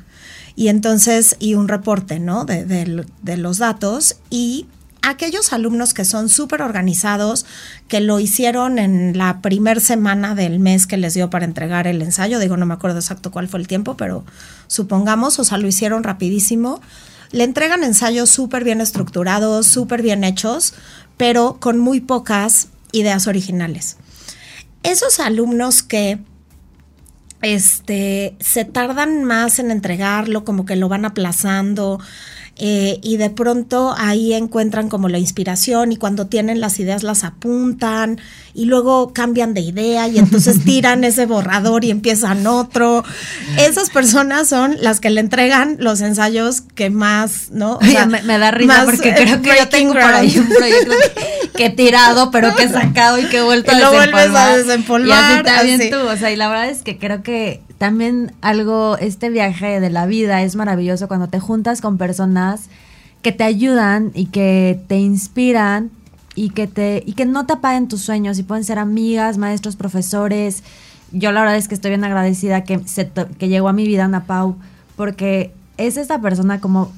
[0.58, 2.44] y entonces, y un reporte, ¿no?
[2.44, 4.66] De, de- de los datos y
[5.02, 7.46] aquellos alumnos que son súper organizados,
[7.88, 12.02] que lo hicieron en la primer semana del mes que les dio para entregar el
[12.02, 14.24] ensayo, digo, no me acuerdo exacto cuál fue el tiempo, pero
[14.68, 16.82] supongamos, o sea, lo hicieron rapidísimo,
[17.32, 20.74] le entregan ensayos súper bien estructurados, súper bien hechos,
[21.18, 23.98] pero con muy pocas ideas originales.
[24.84, 26.20] Esos alumnos que
[27.42, 32.00] este, se tardan más en entregarlo, como que lo van aplazando.
[32.64, 37.24] Eh, y de pronto ahí encuentran como la inspiración y cuando tienen las ideas las
[37.24, 38.22] apuntan
[38.54, 43.04] y luego cambian de idea y entonces tiran ese borrador y empiezan otro.
[43.58, 47.78] Esas personas son las que le entregan los ensayos que más, ¿no?
[47.78, 50.52] O sea, me, me da risa porque eh, creo que yo tengo por ahí ground.
[50.52, 53.76] un proyecto que, que he tirado, pero que he sacado y que he vuelto Y
[53.76, 55.90] a lo vuelves a desempolvar, Y así también así.
[55.90, 55.98] tú.
[55.98, 60.06] O sea, y la verdad es que creo que también algo, este viaje de la
[60.06, 62.70] vida es maravilloso cuando te juntas con personas
[63.24, 65.90] que te ayudan y que te inspiran
[66.36, 69.78] y que te y que no te apaguen tus sueños y pueden ser amigas, maestros,
[69.78, 70.62] profesores.
[71.12, 74.06] Yo la verdad es que estoy bien agradecida que se que llegó a mi vida
[74.06, 74.58] Ana Pau
[74.96, 76.92] porque es esta persona como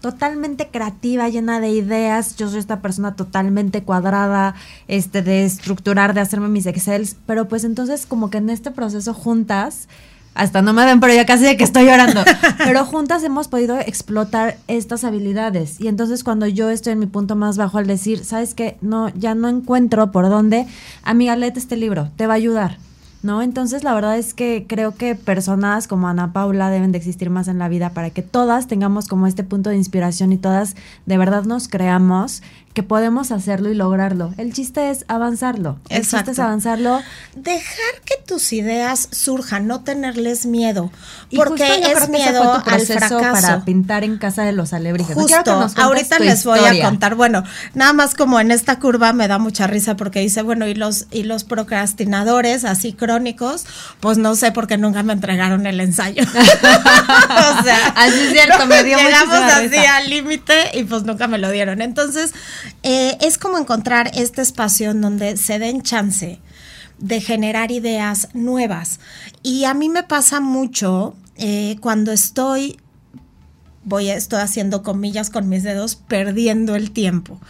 [0.00, 2.36] totalmente creativa, llena de ideas.
[2.36, 4.54] Yo soy esta persona totalmente cuadrada,
[4.86, 7.16] este, de estructurar, de hacerme mis excels.
[7.26, 9.88] Pero pues entonces como que en este proceso juntas,
[10.34, 12.22] hasta no me ven, pero ya casi de que estoy llorando.
[12.58, 15.80] Pero juntas hemos podido explotar estas habilidades.
[15.80, 18.76] Y entonces cuando yo estoy en mi punto más bajo al decir, ¿sabes qué?
[18.80, 20.66] No, ya no encuentro por dónde.
[21.02, 22.78] Amiga, léete este libro, te va a ayudar.
[23.22, 23.42] ¿No?
[23.42, 27.48] Entonces la verdad es que creo que personas como Ana Paula deben de existir más
[27.48, 31.18] en la vida para que todas tengamos como este punto de inspiración y todas de
[31.18, 34.32] verdad nos creamos que podemos hacerlo y lograrlo.
[34.36, 35.78] El chiste es avanzarlo.
[35.88, 36.30] El chiste Exacto.
[36.30, 37.00] es avanzarlo.
[37.34, 40.92] Dejar que tus ideas surjan, no tenerles miedo,
[41.30, 43.18] Y porque es miedo tu al fracaso.
[43.18, 45.16] para pintar en casa de los alebrijes.
[45.16, 47.16] Justo, ahorita les voy a contar.
[47.16, 47.42] Bueno,
[47.74, 51.06] nada más como en esta curva me da mucha risa porque dice, bueno, y los
[51.10, 53.64] y los procrastinadores así crónicos,
[53.98, 56.22] pues no sé por qué nunca me entregaron el ensayo.
[56.24, 59.96] o sea, Así es cierto, me dio llegamos así risa.
[59.96, 61.82] al límite y pues nunca me lo dieron.
[61.82, 62.32] Entonces,
[62.82, 66.40] eh, es como encontrar este espacio en donde se den chance
[66.98, 69.00] de generar ideas nuevas.
[69.42, 72.78] Y a mí me pasa mucho eh, cuando estoy
[73.84, 77.40] voy estoy haciendo comillas con mis dedos, perdiendo el tiempo.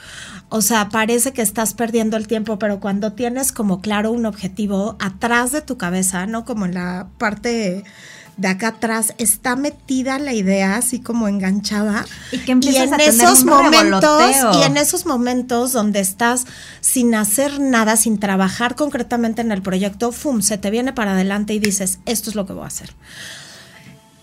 [0.48, 4.96] O sea, parece que estás perdiendo el tiempo, pero cuando tienes como claro un objetivo
[4.98, 7.84] atrás de tu cabeza, no como en la parte
[8.40, 12.06] de acá atrás, está metida la idea así como enganchada.
[12.32, 14.60] Y que empiezas en a tener esos un momentos revoloteo.
[14.60, 16.46] y en esos momentos donde estás
[16.80, 21.52] sin hacer nada, sin trabajar concretamente en el proyecto, fum, se te viene para adelante
[21.52, 22.94] y dices, esto es lo que voy a hacer.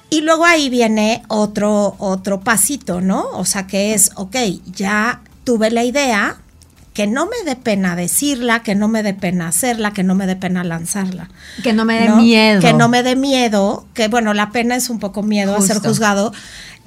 [0.09, 3.27] Y luego ahí viene otro, otro pasito, ¿no?
[3.33, 6.41] O sea, que es, ok, ya tuve la idea,
[6.97, 10.25] que no me dé pena decirla, que no me dé pena hacerla, que no me
[10.25, 11.29] dé pena lanzarla.
[11.61, 12.15] Que no me dé ¿no?
[12.17, 12.59] miedo.
[12.59, 15.77] Que no me dé miedo, que bueno, la pena es un poco miedo a ser
[15.77, 16.33] juzgado,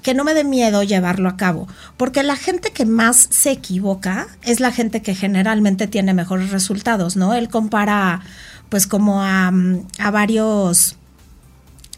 [0.02, 1.68] que no me dé miedo llevarlo a cabo.
[1.96, 7.14] Porque la gente que más se equivoca es la gente que generalmente tiene mejores resultados,
[7.14, 7.32] ¿no?
[7.34, 8.20] Él compara
[8.68, 9.52] pues como a,
[10.00, 10.96] a varios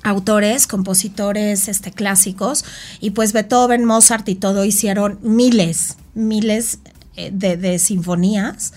[0.03, 2.67] autores, compositores este, clásicos,
[3.01, 6.79] y pues Beethoven, Mozart y todo hicieron miles, miles
[7.17, 8.73] de, de sinfonías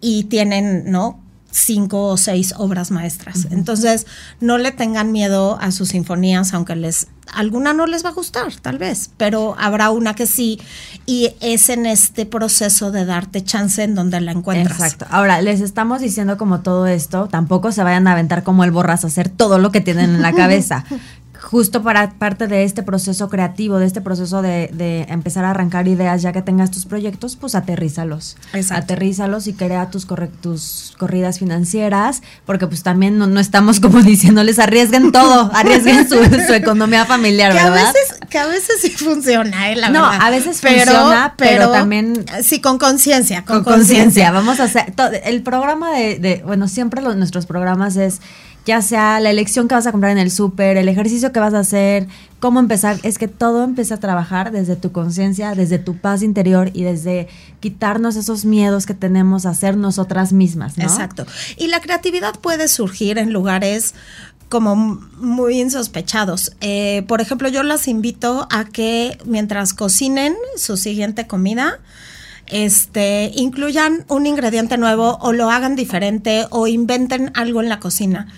[0.00, 1.20] y tienen, ¿no?
[1.52, 3.48] cinco o seis obras maestras.
[3.50, 4.06] Entonces,
[4.40, 8.52] no le tengan miedo a sus sinfonías, aunque les alguna no les va a gustar,
[8.60, 10.60] tal vez, pero habrá una que sí
[11.06, 14.80] y es en este proceso de darte chance en donde la encuentras.
[14.80, 15.06] Exacto.
[15.10, 19.04] Ahora, les estamos diciendo como todo esto, tampoco se vayan a aventar como el borras
[19.04, 20.84] a hacer todo lo que tienen en la cabeza.
[21.42, 25.88] Justo para parte de este proceso creativo, de este proceso de, de empezar a arrancar
[25.88, 28.36] ideas, ya que tengas tus proyectos, pues aterrízalos.
[28.52, 28.84] Exacto.
[28.84, 34.00] Aterrízalos y crea tus, corre- tus corridas financieras, porque pues también no, no estamos como
[34.02, 37.92] diciéndoles arriesguen todo, arriesguen su, su economía familiar, Que a, ¿verdad?
[37.94, 40.18] veces, que a veces sí funciona, eh, la No, verdad.
[40.26, 44.30] a veces funciona, pero también- Sí, con conciencia, con con conciencia.
[44.30, 44.92] Vamos a hacer.
[45.24, 48.20] el programa de, de- Bueno, siempre los, nuestros programas es.
[48.66, 51.54] Ya sea la elección que vas a comprar en el súper, el ejercicio que vas
[51.54, 52.06] a hacer,
[52.40, 52.98] cómo empezar.
[53.02, 57.28] Es que todo empieza a trabajar desde tu conciencia, desde tu paz interior y desde
[57.60, 60.84] quitarnos esos miedos que tenemos a ser nosotras mismas, ¿no?
[60.84, 61.26] Exacto.
[61.56, 63.94] Y la creatividad puede surgir en lugares
[64.50, 66.52] como muy insospechados.
[66.60, 71.78] Eh, por ejemplo, yo las invito a que mientras cocinen su siguiente comida,
[72.50, 78.28] este, incluyan un ingrediente nuevo o lo hagan diferente o inventen algo en la cocina.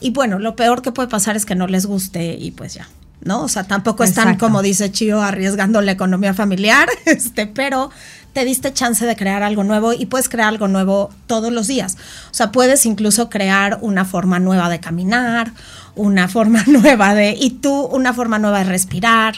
[0.00, 2.88] Y bueno, lo peor que puede pasar es que no les guste y pues ya,
[3.22, 3.42] ¿no?
[3.42, 7.90] O sea, tampoco están, como dice Chio, arriesgando la economía familiar, este, pero
[8.32, 11.96] te diste chance de crear algo nuevo y puedes crear algo nuevo todos los días.
[12.30, 15.52] O sea, puedes incluso crear una forma nueva de caminar,
[15.96, 19.34] una forma nueva de, y tú una forma nueva de respirar.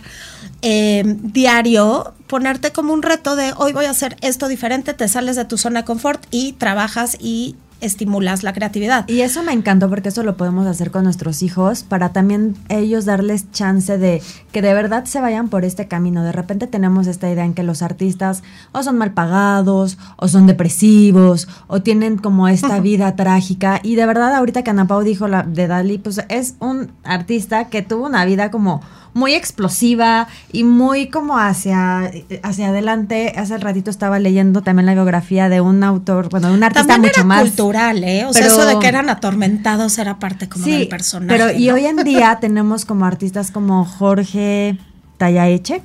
[0.63, 5.37] Eh, diario, ponerte como un reto de hoy voy a hacer esto diferente, te sales
[5.37, 9.09] de tu zona de confort y trabajas y estimulas la creatividad.
[9.09, 13.05] Y eso me encantó porque eso lo podemos hacer con nuestros hijos para también ellos
[13.05, 16.23] darles chance de que de verdad se vayan por este camino.
[16.23, 18.43] De repente tenemos esta idea en que los artistas
[18.73, 24.07] o son mal pagados o son depresivos o tienen como esta vida trágica y de
[24.07, 28.07] verdad ahorita que Ana Pau dijo la de Dali, pues es un artista que tuvo
[28.07, 28.83] una vida como
[29.15, 32.11] muy explosiva y muy como hacia,
[32.43, 33.33] hacia adelante.
[33.37, 37.11] Hace ratito estaba leyendo también la biografía de un autor, bueno, de un artista también
[37.11, 37.43] mucho era más.
[37.43, 38.25] cultural, ¿eh?
[38.27, 41.39] O sea, eso de que eran atormentados era parte como del personaje.
[41.39, 44.79] Pero y hoy en día tenemos como artistas como Jorge
[45.19, 45.83] Tallaeche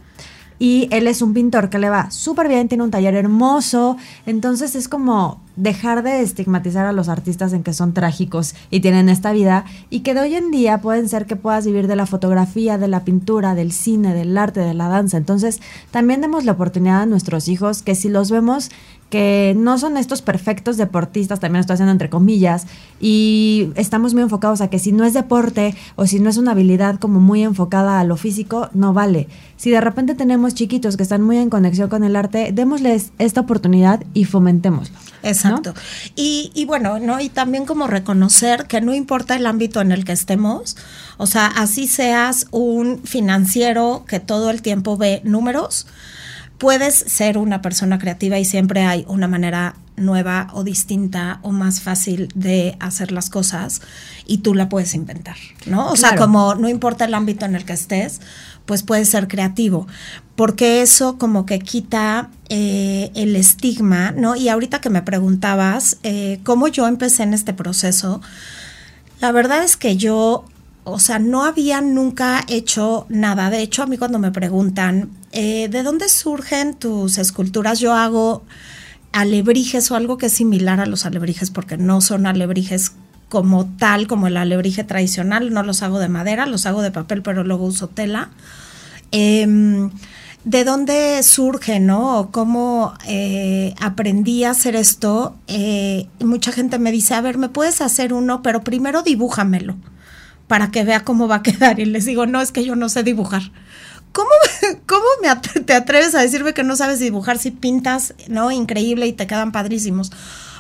[0.60, 4.76] y él es un pintor que le va súper bien, tiene un taller hermoso, entonces
[4.76, 9.32] es como dejar de estigmatizar a los artistas en que son trágicos y tienen esta
[9.32, 12.78] vida y que de hoy en día pueden ser que puedas vivir de la fotografía,
[12.78, 15.18] de la pintura, del cine, del arte, de la danza.
[15.18, 18.70] Entonces también demos la oportunidad a nuestros hijos que si los vemos
[19.10, 22.66] que no son estos perfectos deportistas, también lo estoy haciendo entre comillas,
[23.00, 26.52] y estamos muy enfocados a que si no es deporte o si no es una
[26.52, 29.28] habilidad como muy enfocada a lo físico, no vale.
[29.58, 33.42] Si de repente tenemos chiquitos que están muy en conexión con el arte, démosles esta
[33.42, 34.98] oportunidad y fomentémoslo.
[35.24, 35.45] Exacto.
[36.16, 37.20] Y, y, bueno, ¿no?
[37.20, 40.78] Y también como reconocer que no importa el ámbito en el que estemos,
[41.18, 45.88] o sea, así seas un financiero que todo el tiempo ve números,
[46.58, 51.82] puedes ser una persona creativa y siempre hay una manera nueva o distinta o más
[51.82, 53.82] fácil de hacer las cosas
[54.26, 55.90] y tú la puedes inventar, ¿no?
[55.90, 58.20] O sea, como no importa el ámbito en el que estés,
[58.66, 59.88] pues puedes ser creativo,
[60.36, 64.36] porque eso como que quita eh, el estigma, ¿no?
[64.36, 68.22] Y ahorita que me preguntabas eh, cómo yo empecé en este proceso,
[69.22, 70.46] la verdad es que yo
[70.86, 73.50] o sea, no había nunca hecho nada.
[73.50, 77.80] De hecho, a mí cuando me preguntan, eh, ¿de dónde surgen tus esculturas?
[77.80, 78.44] Yo hago
[79.12, 82.92] alebrijes o algo que es similar a los alebrijes, porque no son alebrijes
[83.30, 87.24] como tal, como el alebrije tradicional, no los hago de madera, los hago de papel,
[87.24, 88.30] pero luego uso tela.
[89.12, 89.90] Em,
[90.46, 92.30] ¿De dónde surge, no?
[92.32, 95.36] ¿Cómo eh, aprendí a hacer esto?
[95.48, 98.44] Eh, mucha gente me dice, a ver, ¿me puedes hacer uno?
[98.44, 99.76] Pero primero dibújamelo
[100.48, 101.80] para que vea cómo va a quedar.
[101.80, 103.52] Y les digo, no, es que yo no sé dibujar.
[104.12, 104.30] ¿Cómo,
[104.86, 108.52] cómo me te atreves a decirme que no sabes dibujar si pintas, ¿no?
[108.52, 110.12] Increíble y te quedan padrísimos.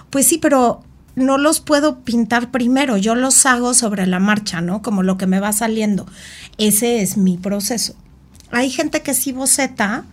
[0.10, 0.82] Pues sí, pero
[1.16, 4.82] no los puedo pintar primero, yo los hago sobre la marcha, ¿no?
[4.82, 6.08] Como lo que me va saliendo.
[6.58, 7.96] Ese es mi proceso.
[8.56, 10.06] Hay gente que sí boceta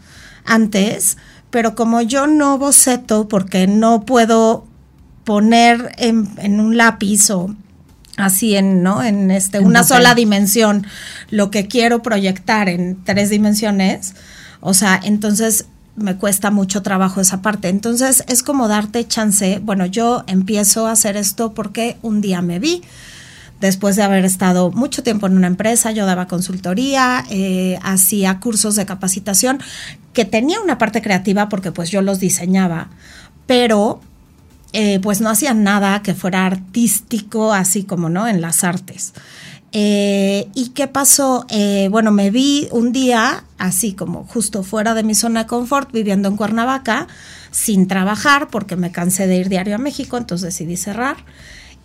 [0.44, 1.16] antes,
[1.50, 4.66] pero como yo no boceto porque no puedo
[5.22, 7.54] poner en, en un lápiz o
[8.16, 9.00] así en, ¿no?
[9.00, 10.84] En este, una sola dimensión,
[11.30, 14.16] lo que quiero proyectar en tres dimensiones,
[14.60, 17.68] o sea, entonces me cuesta mucho trabajo esa parte.
[17.68, 22.58] Entonces es como darte chance, bueno, yo empiezo a hacer esto porque un día me
[22.58, 22.82] vi,
[23.62, 28.74] después de haber estado mucho tiempo en una empresa, yo daba consultoría, eh, hacía cursos
[28.74, 29.60] de capacitación,
[30.12, 32.90] que tenía una parte creativa porque pues yo los diseñaba,
[33.46, 34.00] pero
[34.72, 38.26] eh, pues no hacían nada que fuera artístico, así como, ¿no?
[38.26, 39.14] En las artes.
[39.70, 41.46] Eh, ¿Y qué pasó?
[41.90, 46.28] Bueno, me vi un día, así como justo fuera de mi zona de confort, viviendo
[46.28, 47.06] en Cuernavaca,
[47.52, 51.16] sin trabajar, porque me cansé de ir diario a México, entonces decidí cerrar.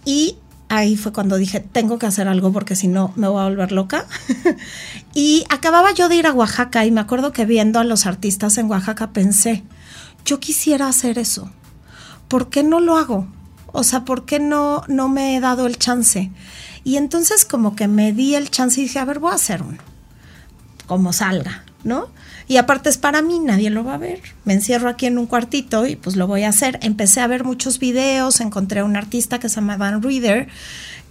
[0.04, 0.38] Y
[0.70, 3.72] ahí fue cuando dije, tengo que hacer algo porque si no me voy a volver
[3.72, 4.06] loca.
[5.14, 8.58] y acababa yo de ir a Oaxaca y me acuerdo que viendo a los artistas
[8.58, 9.64] en Oaxaca pensé,
[10.26, 11.52] yo quisiera hacer eso.
[12.28, 13.28] ¿por qué no lo hago?
[13.68, 16.32] O sea, ¿por qué no, no me he dado el chance?
[16.84, 19.62] Y entonces como que me di el chance y dije, a ver, voy a hacer
[19.62, 19.78] uno,
[20.88, 22.08] como salga, ¿no?
[22.48, 24.22] Y aparte es para mí, nadie lo va a ver.
[24.46, 26.80] Me encierro aquí en un cuartito y pues lo voy a hacer.
[26.82, 30.48] Empecé a ver muchos videos, encontré a un artista que se llama Van Reader,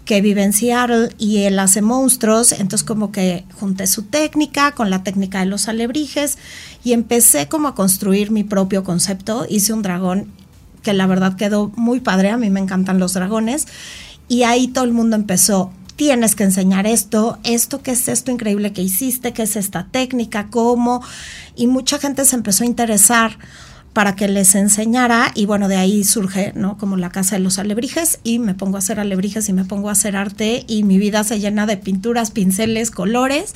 [0.07, 4.89] que vive en Seattle y él hace monstruos, entonces como que junté su técnica con
[4.89, 6.39] la técnica de los alebrijes
[6.85, 10.33] y empecé como a construir mi propio concepto, hice un dragón
[10.83, 13.67] que la verdad quedó muy padre, a mí me encantan los dragones,
[14.29, 18.73] y ahí todo el mundo empezó, tienes que enseñar esto, esto, ¿qué es esto increíble
[18.73, 19.33] que hiciste?
[19.33, 20.49] ¿Qué es esta técnica?
[20.51, 21.03] ¿Cómo?
[21.57, 23.39] Y mucha gente se empezó a interesar
[23.95, 26.77] para que les enseñara y bueno, de ahí surge, ¿no?
[26.77, 29.89] Como la casa de los alebrijes y me pongo a hacer alebrijes y me pongo
[29.89, 33.55] a hacer arte y mi vida se llena de pinturas, pinceles, colores,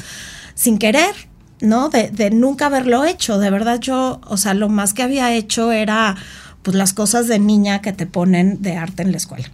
[0.54, 1.14] sin querer,
[1.60, 1.90] ¿no?
[1.90, 3.38] De, de nunca haberlo hecho.
[3.38, 6.16] De verdad yo, o sea, lo más que había hecho era
[6.62, 9.50] pues las cosas de niña que te ponen de arte en la escuela.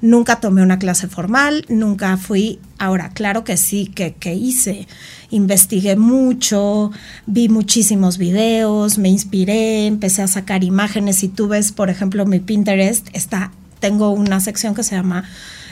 [0.00, 2.58] Nunca tomé una clase formal, nunca fui.
[2.78, 4.86] Ahora, claro que sí, que, que hice.
[5.30, 6.92] Investigué mucho,
[7.26, 11.16] vi muchísimos videos, me inspiré, empecé a sacar imágenes.
[11.16, 15.24] Si tú ves, por ejemplo, mi Pinterest, está, tengo una sección que se llama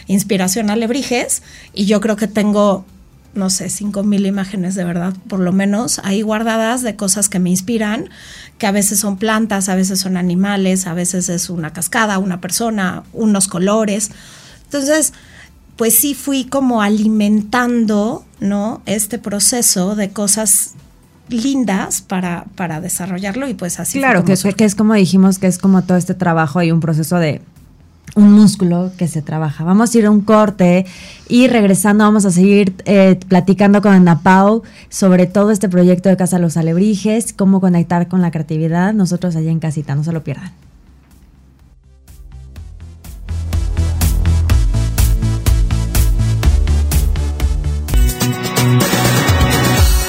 [0.07, 2.85] Inspiración Alebrijes y yo creo que tengo
[3.35, 7.39] no sé, cinco mil imágenes de verdad, por lo menos, ahí guardadas de cosas que
[7.39, 8.09] me inspiran,
[8.59, 12.41] que a veces son plantas, a veces son animales, a veces es una cascada, una
[12.41, 14.11] persona, unos colores.
[14.64, 15.12] Entonces,
[15.76, 18.82] pues sí fui como alimentando, ¿no?
[18.87, 20.74] Este proceso de cosas
[21.28, 23.99] lindas para, para desarrollarlo y pues así.
[23.99, 27.16] Claro, que, que es como dijimos, que es como todo este trabajo y un proceso
[27.16, 27.41] de
[28.15, 29.65] un músculo que se trabaja.
[29.65, 30.87] Vamos a ir a un corte
[31.29, 36.17] y regresando vamos a seguir eh, platicando con Ana Pau sobre todo este proyecto de
[36.17, 38.95] Casa Los Alebrijes, cómo conectar con la creatividad.
[38.95, 40.53] Nosotros allá en casita, no se lo pierdan.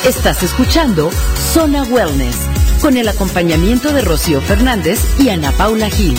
[0.08, 1.10] Estás escuchando
[1.52, 2.38] Zona Wellness
[2.80, 6.16] con el acompañamiento de Rocío Fernández y Ana Paula Gil.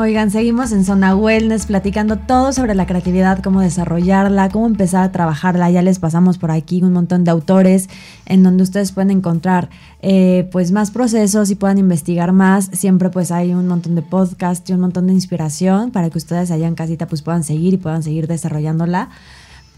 [0.00, 5.12] Oigan, seguimos en Zona Wellness platicando todo sobre la creatividad, cómo desarrollarla, cómo empezar a
[5.12, 5.70] trabajarla.
[5.70, 7.90] Ya les pasamos por aquí un montón de autores
[8.24, 9.68] en donde ustedes pueden encontrar
[10.00, 12.70] eh, pues más procesos y puedan investigar más.
[12.72, 16.50] Siempre pues hay un montón de podcasts y un montón de inspiración para que ustedes
[16.50, 19.10] allá en casita pues puedan seguir y puedan seguir desarrollándola.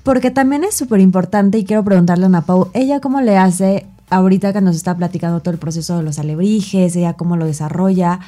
[0.04, 3.86] Porque también es súper importante y quiero preguntarle a Ana Pau, ¿ella cómo le hace
[4.08, 8.20] ahorita que nos está platicando todo el proceso de los alebrijes, ella cómo lo desarrolla?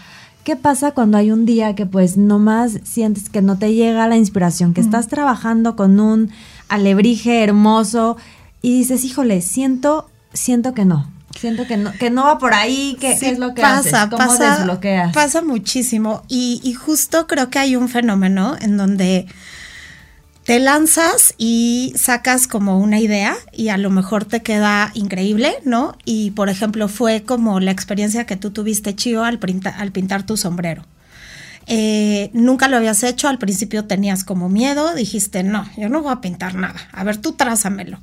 [0.44, 4.16] ¿Qué pasa cuando hay un día que pues nomás sientes que no te llega la
[4.16, 6.30] inspiración, que estás trabajando con un
[6.68, 8.18] alebrije hermoso
[8.60, 12.96] y dices, híjole, siento, siento que no, siento que no, que no va por ahí,
[13.00, 14.10] ¿qué, es lo que pasa, haces?
[14.10, 15.14] ¿Cómo pasa, desbloqueas?
[15.14, 19.26] Pasa muchísimo y, y justo creo que hay un fenómeno en donde
[20.44, 25.96] te lanzas y sacas como una idea y a lo mejor te queda increíble, ¿no?
[26.04, 29.40] Y por ejemplo fue como la experiencia que tú tuviste, Chío, al,
[29.76, 30.84] al pintar tu sombrero.
[31.66, 36.12] Eh, nunca lo habías hecho, al principio tenías como miedo, dijiste, no, yo no voy
[36.12, 38.00] a pintar nada, a ver, tú trázamelo.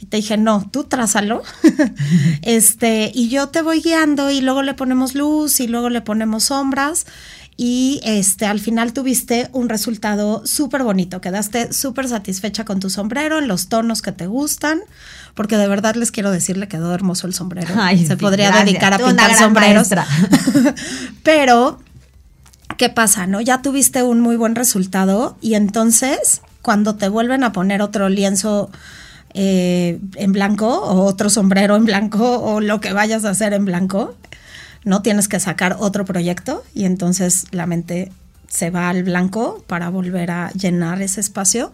[0.00, 1.42] Y te dije, no, tú trázalo.
[2.42, 6.44] este, y yo te voy guiando y luego le ponemos luz y luego le ponemos
[6.44, 7.06] sombras
[7.56, 13.38] y este, al final tuviste un resultado súper bonito, quedaste súper satisfecha con tu sombrero
[13.38, 14.80] en los tonos que te gustan,
[15.34, 17.74] porque de verdad les quiero decir, le quedó hermoso el sombrero.
[18.06, 19.88] Se podría dedicar a pintar sombreros.
[21.22, 21.78] Pero,
[22.76, 23.28] ¿qué pasa?
[23.28, 23.40] No?
[23.40, 28.70] Ya tuviste un muy buen resultado y entonces cuando te vuelven a poner otro lienzo
[29.34, 33.64] eh, en blanco o otro sombrero en blanco o lo que vayas a hacer en
[33.64, 34.16] blanco,
[34.84, 38.12] no tienes que sacar otro proyecto y entonces la mente
[38.48, 41.72] se va al blanco para volver a llenar ese espacio.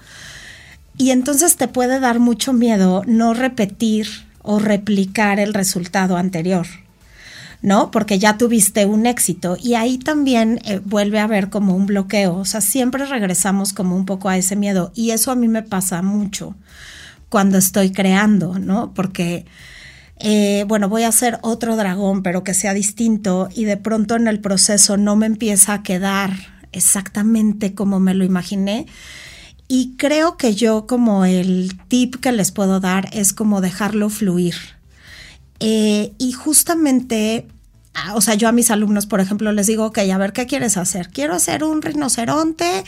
[0.96, 4.06] Y entonces te puede dar mucho miedo no repetir
[4.42, 6.66] o replicar el resultado anterior,
[7.62, 7.90] ¿no?
[7.90, 12.36] Porque ya tuviste un éxito y ahí también eh, vuelve a haber como un bloqueo,
[12.36, 15.62] o sea, siempre regresamos como un poco a ese miedo y eso a mí me
[15.62, 16.54] pasa mucho
[17.28, 18.92] cuando estoy creando, ¿no?
[18.94, 19.46] Porque
[20.20, 24.28] eh, bueno, voy a hacer otro dragón, pero que sea distinto y de pronto en
[24.28, 26.32] el proceso no me empieza a quedar
[26.72, 28.86] exactamente como me lo imaginé.
[29.66, 34.56] Y creo que yo como el tip que les puedo dar es como dejarlo fluir.
[35.60, 37.46] Eh, y justamente
[38.14, 40.76] o sea, yo a mis alumnos, por ejemplo, les digo, ok, a ver, ¿qué quieres
[40.76, 41.08] hacer?
[41.08, 42.84] Quiero hacer un rinoceronte,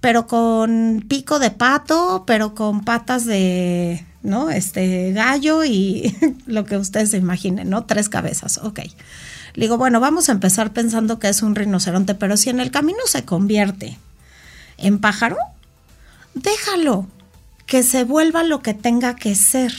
[0.00, 4.50] pero con pico de pato, pero con patas de, ¿no?
[4.50, 7.84] Este gallo y lo que ustedes se imaginen, ¿no?
[7.84, 8.80] Tres cabezas, ok.
[9.54, 12.70] Le digo, bueno, vamos a empezar pensando que es un rinoceronte, pero si en el
[12.70, 13.98] camino se convierte
[14.78, 15.36] en pájaro,
[16.34, 17.06] déjalo,
[17.66, 19.72] que se vuelva lo que tenga que ser.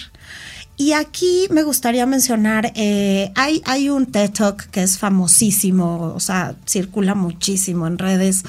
[0.76, 6.19] Y aquí me gustaría mencionar, eh, hay, hay un TED Talk que es famosísimo, o
[6.19, 8.43] sea, circula muchísimo en redes,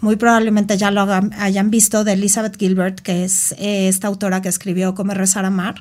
[0.00, 1.06] muy probablemente ya lo
[1.38, 5.76] hayan, visto, de Elizabeth Gilbert, que es eh, esta autora que escribió Comer, Rezar, Amar.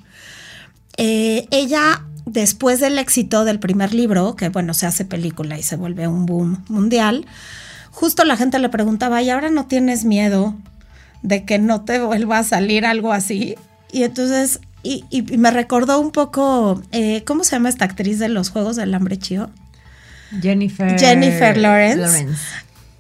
[0.96, 5.76] Eh, ella después del éxito del primer libro, que bueno, se hace película y se
[5.76, 7.26] vuelve un boom mundial,
[7.92, 10.56] justo la gente le preguntaba, ¿y ahora no tienes miedo
[11.24, 13.56] de que no te vuelva a salir algo así?
[13.92, 15.04] Y entonces, y,
[15.38, 19.18] me recordó un poco, eh, ¿cómo se llama esta actriz de los Juegos del Hambre
[19.18, 19.50] Chío?
[20.42, 22.28] Jennifer, Jennifer Lawrence.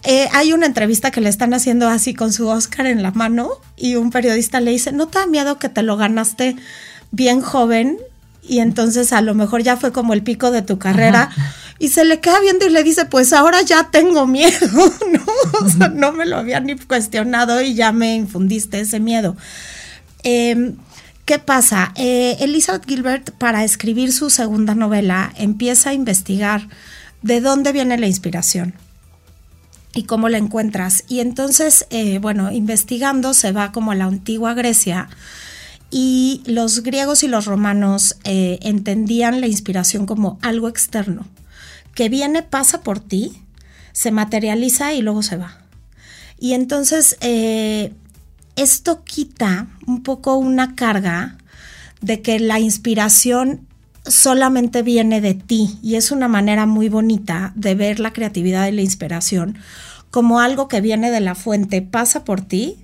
[0.03, 3.49] Eh, hay una entrevista que le están haciendo así con su Oscar en la mano
[3.75, 6.55] y un periodista le dice, ¿no te da miedo que te lo ganaste
[7.11, 7.97] bien joven
[8.41, 11.29] y entonces a lo mejor ya fue como el pico de tu carrera.
[11.77, 14.67] Y se le queda viendo y le dice, pues ahora ya tengo miedo,
[15.13, 15.65] ¿no?
[15.65, 19.37] O sea, no me lo había ni cuestionado y ya me infundiste ese miedo.
[20.23, 20.75] Em,
[21.29, 21.93] ¿Qué pasa?
[21.93, 26.67] Eh, Elizabeth Gilbert, para escribir su segunda novela, empieza a investigar
[27.21, 28.73] de dónde viene la inspiración
[29.93, 31.03] y cómo la encuentras.
[31.07, 35.07] Y entonces, eh, bueno, investigando se va como a la antigua Grecia
[35.91, 41.27] y los griegos y los romanos eh, entendían la inspiración como algo externo,
[41.93, 43.39] que viene, pasa por ti,
[43.91, 45.59] se materializa y luego se va.
[46.39, 47.19] Y entonces
[48.61, 51.37] esto quita un poco una carga
[52.01, 53.67] de que la inspiración
[54.05, 58.71] solamente viene de ti y es una manera muy bonita de ver la creatividad y
[58.71, 59.57] la inspiración
[60.11, 62.77] como algo que viene de la fuente, pasa por ti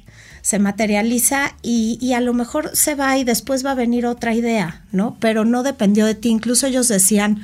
[0.45, 4.83] se materializa y, a lo mejor se va y después va a venir otra idea,
[4.91, 5.17] ¿no?
[5.19, 6.29] Pero no dependió de ti.
[6.29, 7.43] Incluso ellos decían,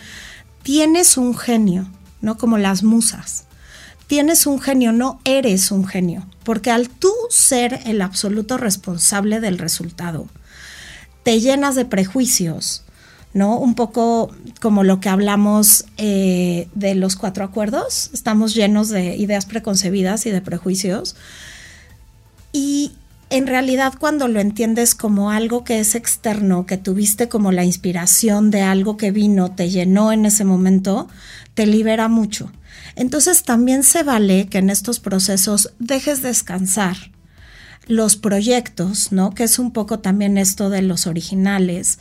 [0.61, 1.89] tienes un genio,
[2.21, 2.37] ¿no?
[2.37, 3.45] Como las musas.
[4.11, 6.27] Tienes un genio, no eres un genio.
[6.43, 10.27] Porque al tú ser el absoluto responsable del resultado,
[11.23, 12.83] te llenas de prejuicios,
[13.33, 13.57] ¿no?
[13.57, 19.45] Un poco como lo que hablamos eh, de los cuatro acuerdos, estamos llenos de ideas
[19.45, 21.15] preconcebidas y de prejuicios.
[22.51, 22.91] Y
[23.31, 28.51] en realidad cuando lo entiendes como algo que es externo, que tuviste como la inspiración
[28.51, 31.07] de algo que vino, te llenó en ese momento,
[31.53, 32.51] te libera mucho.
[32.95, 36.97] Entonces también se vale que en estos procesos dejes descansar
[37.87, 39.31] los proyectos, ¿no?
[39.31, 41.97] Que es un poco también esto de los originales,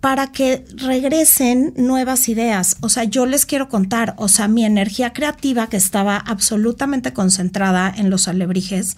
[0.00, 2.76] para que regresen nuevas ideas.
[2.80, 7.92] O sea, yo les quiero contar, o sea, mi energía creativa que estaba absolutamente concentrada
[7.96, 8.96] en los alebrijes,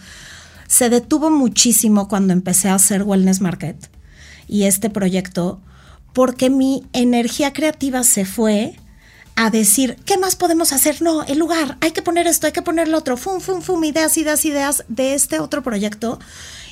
[0.68, 3.90] se detuvo muchísimo cuando empecé a hacer Wellness Market
[4.46, 5.60] y este proyecto,
[6.12, 8.76] porque mi energía creativa se fue
[9.34, 11.00] a decir, ¿qué más podemos hacer?
[11.00, 13.82] No, el lugar, hay que poner esto, hay que poner lo otro, fum, fum, fum,
[13.84, 16.18] ideas, ideas, ideas de este otro proyecto.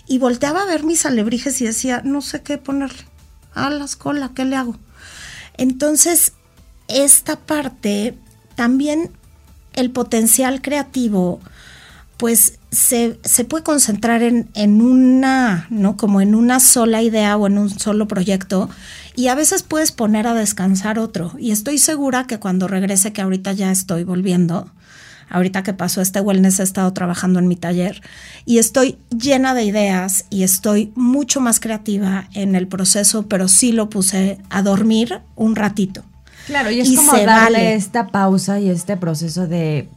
[0.09, 3.05] Y volteaba a ver mis alebrijes y decía, no sé qué ponerle.
[3.55, 4.77] A la cola, ¿qué le hago?
[5.57, 6.33] Entonces,
[6.89, 8.19] esta parte,
[8.57, 9.13] también
[9.75, 11.41] el potencial creativo,
[12.17, 15.97] pues se, puede concentrar en, en, una, ¿no?
[15.97, 18.69] Como en una sola idea o en un solo proyecto
[19.15, 21.33] y a veces puedes poner a descansar otro.
[21.39, 24.71] Y estoy segura que cuando regrese, que ahorita ya estoy volviendo,
[25.31, 28.03] ahorita que pasó este wellness he estado trabajando en mi taller
[28.45, 33.73] y estoy llena de ideas y estoy mucho más creativa en el proceso, pero sí
[33.73, 36.05] lo puse a dormir un ratito.
[36.47, 39.89] Claro, y es como darle esta pausa y este proceso de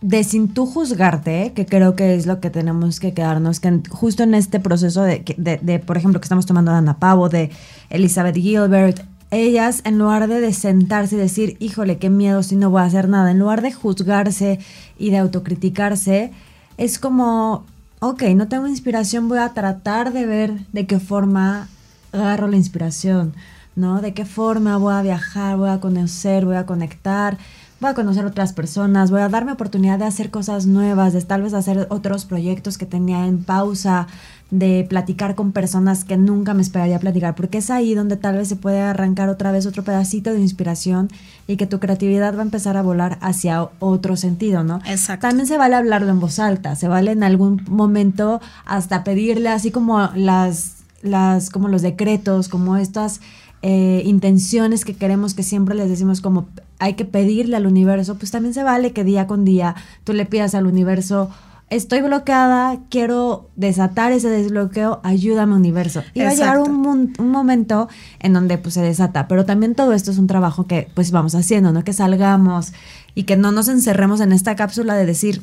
[0.00, 4.22] de sin tú juzgarte, que creo que es lo que tenemos que quedarnos, que justo
[4.22, 7.50] en este proceso de, de, por ejemplo, que estamos tomando de Ana Pavo, de
[7.90, 12.82] Elizabeth Gilbert, ellas en lugar de, sentarse y decir, híjole, qué miedo si no voy
[12.82, 14.58] a hacer nada, en lugar de juzgarse
[14.98, 16.32] y de autocriticarse,
[16.78, 17.64] es como,
[18.00, 21.68] ok, no tengo inspiración, voy a tratar de ver de qué forma
[22.12, 23.34] agarro la inspiración,
[23.76, 24.00] ¿no?
[24.00, 27.38] De qué forma voy a viajar, voy a conocer, voy a conectar
[27.80, 31.42] voy a conocer otras personas, voy a darme oportunidad de hacer cosas nuevas, de tal
[31.42, 34.06] vez hacer otros proyectos que tenía en pausa,
[34.50, 38.48] de platicar con personas que nunca me esperaría platicar, porque es ahí donde tal vez
[38.48, 41.08] se puede arrancar otra vez otro pedacito de inspiración
[41.46, 44.80] y que tu creatividad va a empezar a volar hacia otro sentido, ¿no?
[44.86, 45.28] Exacto.
[45.28, 49.70] También se vale hablarlo en voz alta, se vale en algún momento hasta pedirle así
[49.70, 53.20] como las las como los decretos, como estas
[53.62, 56.48] eh, intenciones que queremos que siempre les decimos como
[56.78, 60.24] hay que pedirle al universo, pues también se vale que día con día tú le
[60.24, 61.28] pidas al universo,
[61.68, 66.02] estoy bloqueada, quiero desatar ese desbloqueo, ayúdame universo.
[66.14, 67.88] Y va a llegar un, un, momento
[68.18, 71.34] en donde pues se desata, pero también todo esto es un trabajo que pues vamos
[71.34, 71.84] haciendo, ¿no?
[71.84, 72.72] Que salgamos
[73.14, 75.42] y que no nos encerremos en esta cápsula de decir,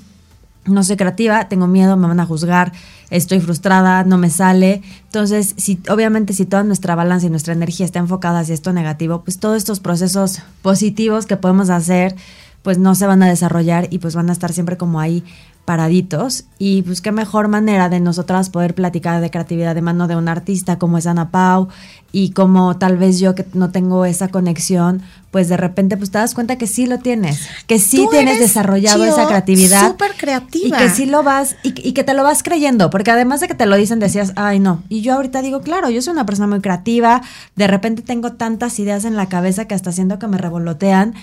[0.68, 2.72] no soy creativa, tengo miedo, me van a juzgar,
[3.10, 4.82] estoy frustrada, no me sale.
[5.04, 9.24] Entonces, si, obviamente si toda nuestra balanza y nuestra energía está enfocada hacia esto negativo,
[9.24, 12.16] pues todos estos procesos positivos que podemos hacer,
[12.62, 15.24] pues no se van a desarrollar y pues van a estar siempre como ahí
[15.68, 20.16] paraditos y pues qué mejor manera de nosotras poder platicar de creatividad de mano de
[20.16, 21.68] un artista como es Ana Pau
[22.14, 26.20] y como tal vez yo que no tengo esa conexión, pues de repente pues te
[26.20, 29.90] das cuenta que sí lo tienes, que sí tienes desarrollado esa creatividad.
[29.90, 30.78] Súper creativa.
[30.78, 33.50] Y que sí lo vas, y, y, que te lo vas creyendo, porque además de
[33.50, 36.26] que te lo dicen decías, ay no, y yo ahorita digo, claro, yo soy una
[36.26, 37.22] persona muy creativa,
[37.58, 41.14] de repente tengo tantas ideas en la cabeza que hasta siento que me revolotean,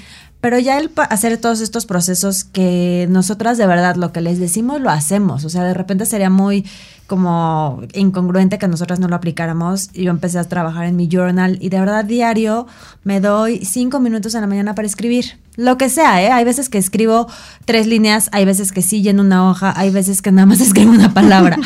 [0.44, 4.78] pero ya el hacer todos estos procesos que nosotras de verdad lo que les decimos
[4.78, 5.42] lo hacemos.
[5.46, 6.66] O sea, de repente sería muy
[7.06, 9.90] como incongruente que nosotras no lo aplicáramos.
[9.94, 12.66] Yo empecé a trabajar en mi journal y de verdad diario
[13.04, 15.38] me doy cinco minutos en la mañana para escribir.
[15.56, 16.30] Lo que sea, ¿eh?
[16.30, 17.28] Hay veces que escribo
[17.64, 20.90] tres líneas, hay veces que sí lleno una hoja, hay veces que nada más escribo
[20.90, 21.58] una palabra.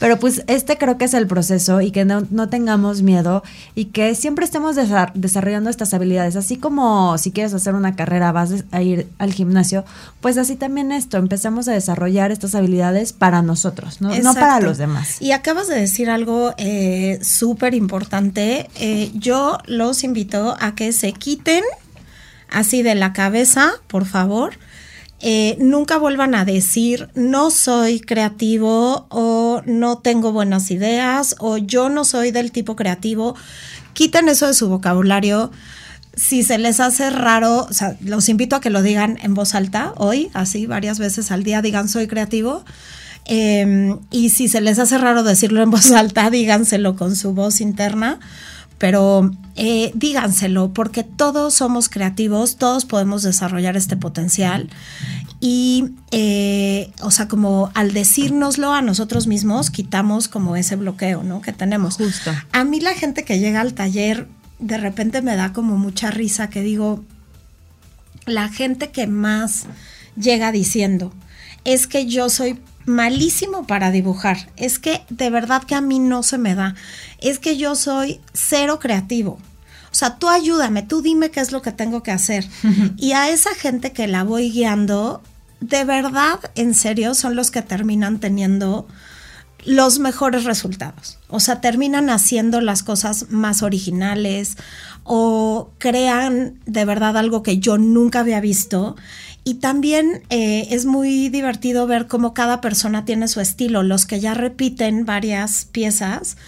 [0.00, 3.42] Pero pues este creo que es el proceso y que no, no tengamos miedo
[3.74, 4.76] y que siempre estemos
[5.14, 6.36] desarrollando estas habilidades.
[6.36, 9.84] Así como si quieres hacer una carrera, vas a ir al gimnasio,
[10.20, 14.78] pues así también esto, empezamos a desarrollar estas habilidades para nosotros, no, no para los
[14.78, 15.20] demás.
[15.20, 18.68] Y acabas de decir algo eh, súper importante.
[18.76, 21.62] Eh, yo los invito a que se quiten
[22.50, 24.58] así de la cabeza, por favor.
[25.20, 31.88] Eh, nunca vuelvan a decir no soy creativo o no tengo buenas ideas o yo
[31.88, 33.34] no soy del tipo creativo.
[33.94, 35.50] Quiten eso de su vocabulario.
[36.14, 37.68] Si se les hace raro,
[38.00, 41.62] los invito a que lo digan en voz alta hoy, así varias veces al día,
[41.62, 42.64] digan soy creativo.
[43.24, 47.60] Em, y si se les hace raro decirlo en voz alta, díganselo con su voz
[47.60, 48.20] interna
[48.78, 54.70] pero eh, díganselo, porque todos somos creativos, todos podemos desarrollar este potencial.
[55.40, 61.40] Y, eh, o sea, como al decírnoslo a nosotros mismos, quitamos como ese bloqueo, ¿no?
[61.42, 61.96] Que tenemos.
[61.96, 62.32] Justo.
[62.52, 64.28] A mí la gente que llega al taller,
[64.60, 67.04] de repente me da como mucha risa que digo,
[68.26, 69.66] la gente que más
[70.16, 71.12] llega diciendo,
[71.64, 74.50] es que yo soy malísimo para dibujar.
[74.56, 76.74] Es que de verdad que a mí no se me da.
[77.20, 79.38] Es que yo soy cero creativo.
[79.90, 82.46] O sea, tú ayúdame, tú dime qué es lo que tengo que hacer.
[82.96, 85.22] y a esa gente que la voy guiando,
[85.60, 88.86] de verdad, en serio, son los que terminan teniendo
[89.68, 91.18] los mejores resultados.
[91.28, 94.56] O sea, terminan haciendo las cosas más originales
[95.04, 98.96] o crean de verdad algo que yo nunca había visto
[99.44, 103.82] y también eh, es muy divertido ver cómo cada persona tiene su estilo.
[103.82, 106.38] Los que ya repiten varias piezas,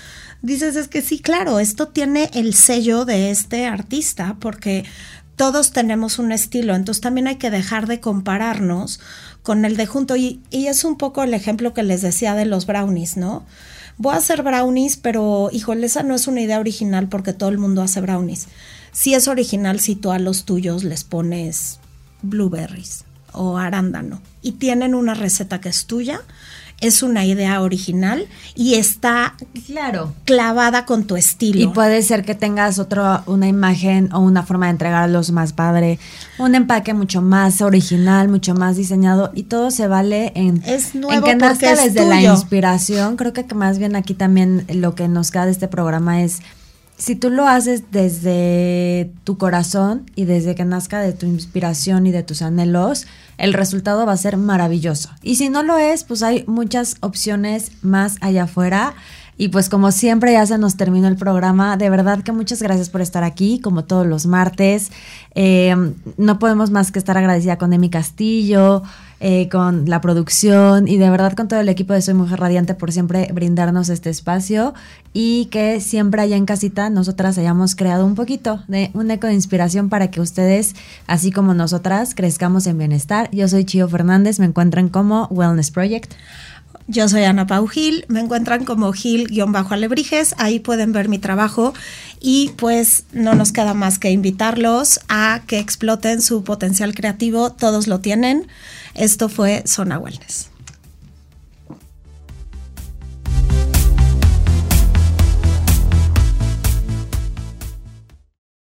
[0.41, 4.87] dices es que sí, claro, esto tiene el sello de este artista porque
[5.41, 9.01] todos tenemos un estilo, entonces también hay que dejar de compararnos
[9.43, 12.66] con el de junto y, es un poco el ejemplo que les decía de los
[12.66, 13.47] brownies, ¿no?
[13.97, 17.57] Voy a hacer brownies, pero híjole, esa no es una idea original porque todo el
[17.57, 18.49] mundo hace brownies.
[18.93, 21.80] Sí es original si tú a los tuyos les pones
[22.20, 26.20] blueberries o arándano y tienen una receta que es tuya,
[26.81, 29.35] es una idea original y está
[29.66, 31.61] claro clavada con tu estilo.
[31.61, 35.99] Y puede ser que tengas otra una imagen o una forma de entregarlos más padre,
[36.39, 41.12] un empaque mucho más original, mucho más diseñado y todo se vale en, es nuevo
[41.12, 43.16] en que nazca desde la inspiración.
[43.16, 46.41] Creo que más bien aquí también lo que nos queda de este programa es
[47.01, 52.11] si tú lo haces desde tu corazón y desde que nazca de tu inspiración y
[52.11, 53.07] de tus anhelos,
[53.38, 55.09] el resultado va a ser maravilloso.
[55.22, 58.92] Y si no lo es, pues hay muchas opciones más allá afuera.
[59.41, 61.78] Y pues como siempre ya se nos terminó el programa.
[61.78, 64.93] De verdad que muchas gracias por estar aquí, como todos los martes.
[65.34, 65.74] Eh,
[66.18, 68.82] no podemos más que estar agradecida con Emi Castillo,
[69.18, 72.74] eh, con la producción y de verdad con todo el equipo de Soy Mujer Radiante
[72.74, 74.74] por siempre brindarnos este espacio
[75.14, 79.32] y que siempre allá en casita nosotras hayamos creado un poquito de un eco de
[79.32, 80.74] inspiración para que ustedes,
[81.07, 83.30] así como nosotras, crezcamos en bienestar.
[83.30, 86.12] Yo soy Chio Fernández, me encuentran como Wellness Project.
[86.93, 91.72] Yo soy Ana Pau Gil, me encuentran como Gil-Alebrijes, ahí pueden ver mi trabajo
[92.18, 97.86] y pues no nos queda más que invitarlos a que exploten su potencial creativo, todos
[97.86, 98.49] lo tienen.
[98.95, 100.51] Esto fue Zona Wellness.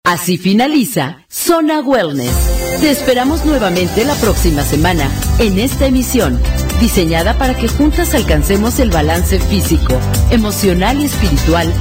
[0.03, 2.32] Así finaliza Zona Wellness.
[2.80, 5.09] Te esperamos nuevamente la próxima semana
[5.39, 6.39] en esta emisión,
[6.80, 9.99] diseñada para que juntas alcancemos el balance físico,
[10.32, 11.71] emocional y espiritual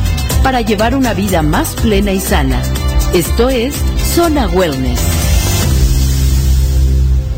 [0.43, 2.61] para llevar una vida más plena y sana.
[3.15, 3.75] Esto es
[4.15, 5.28] Zona Wellness.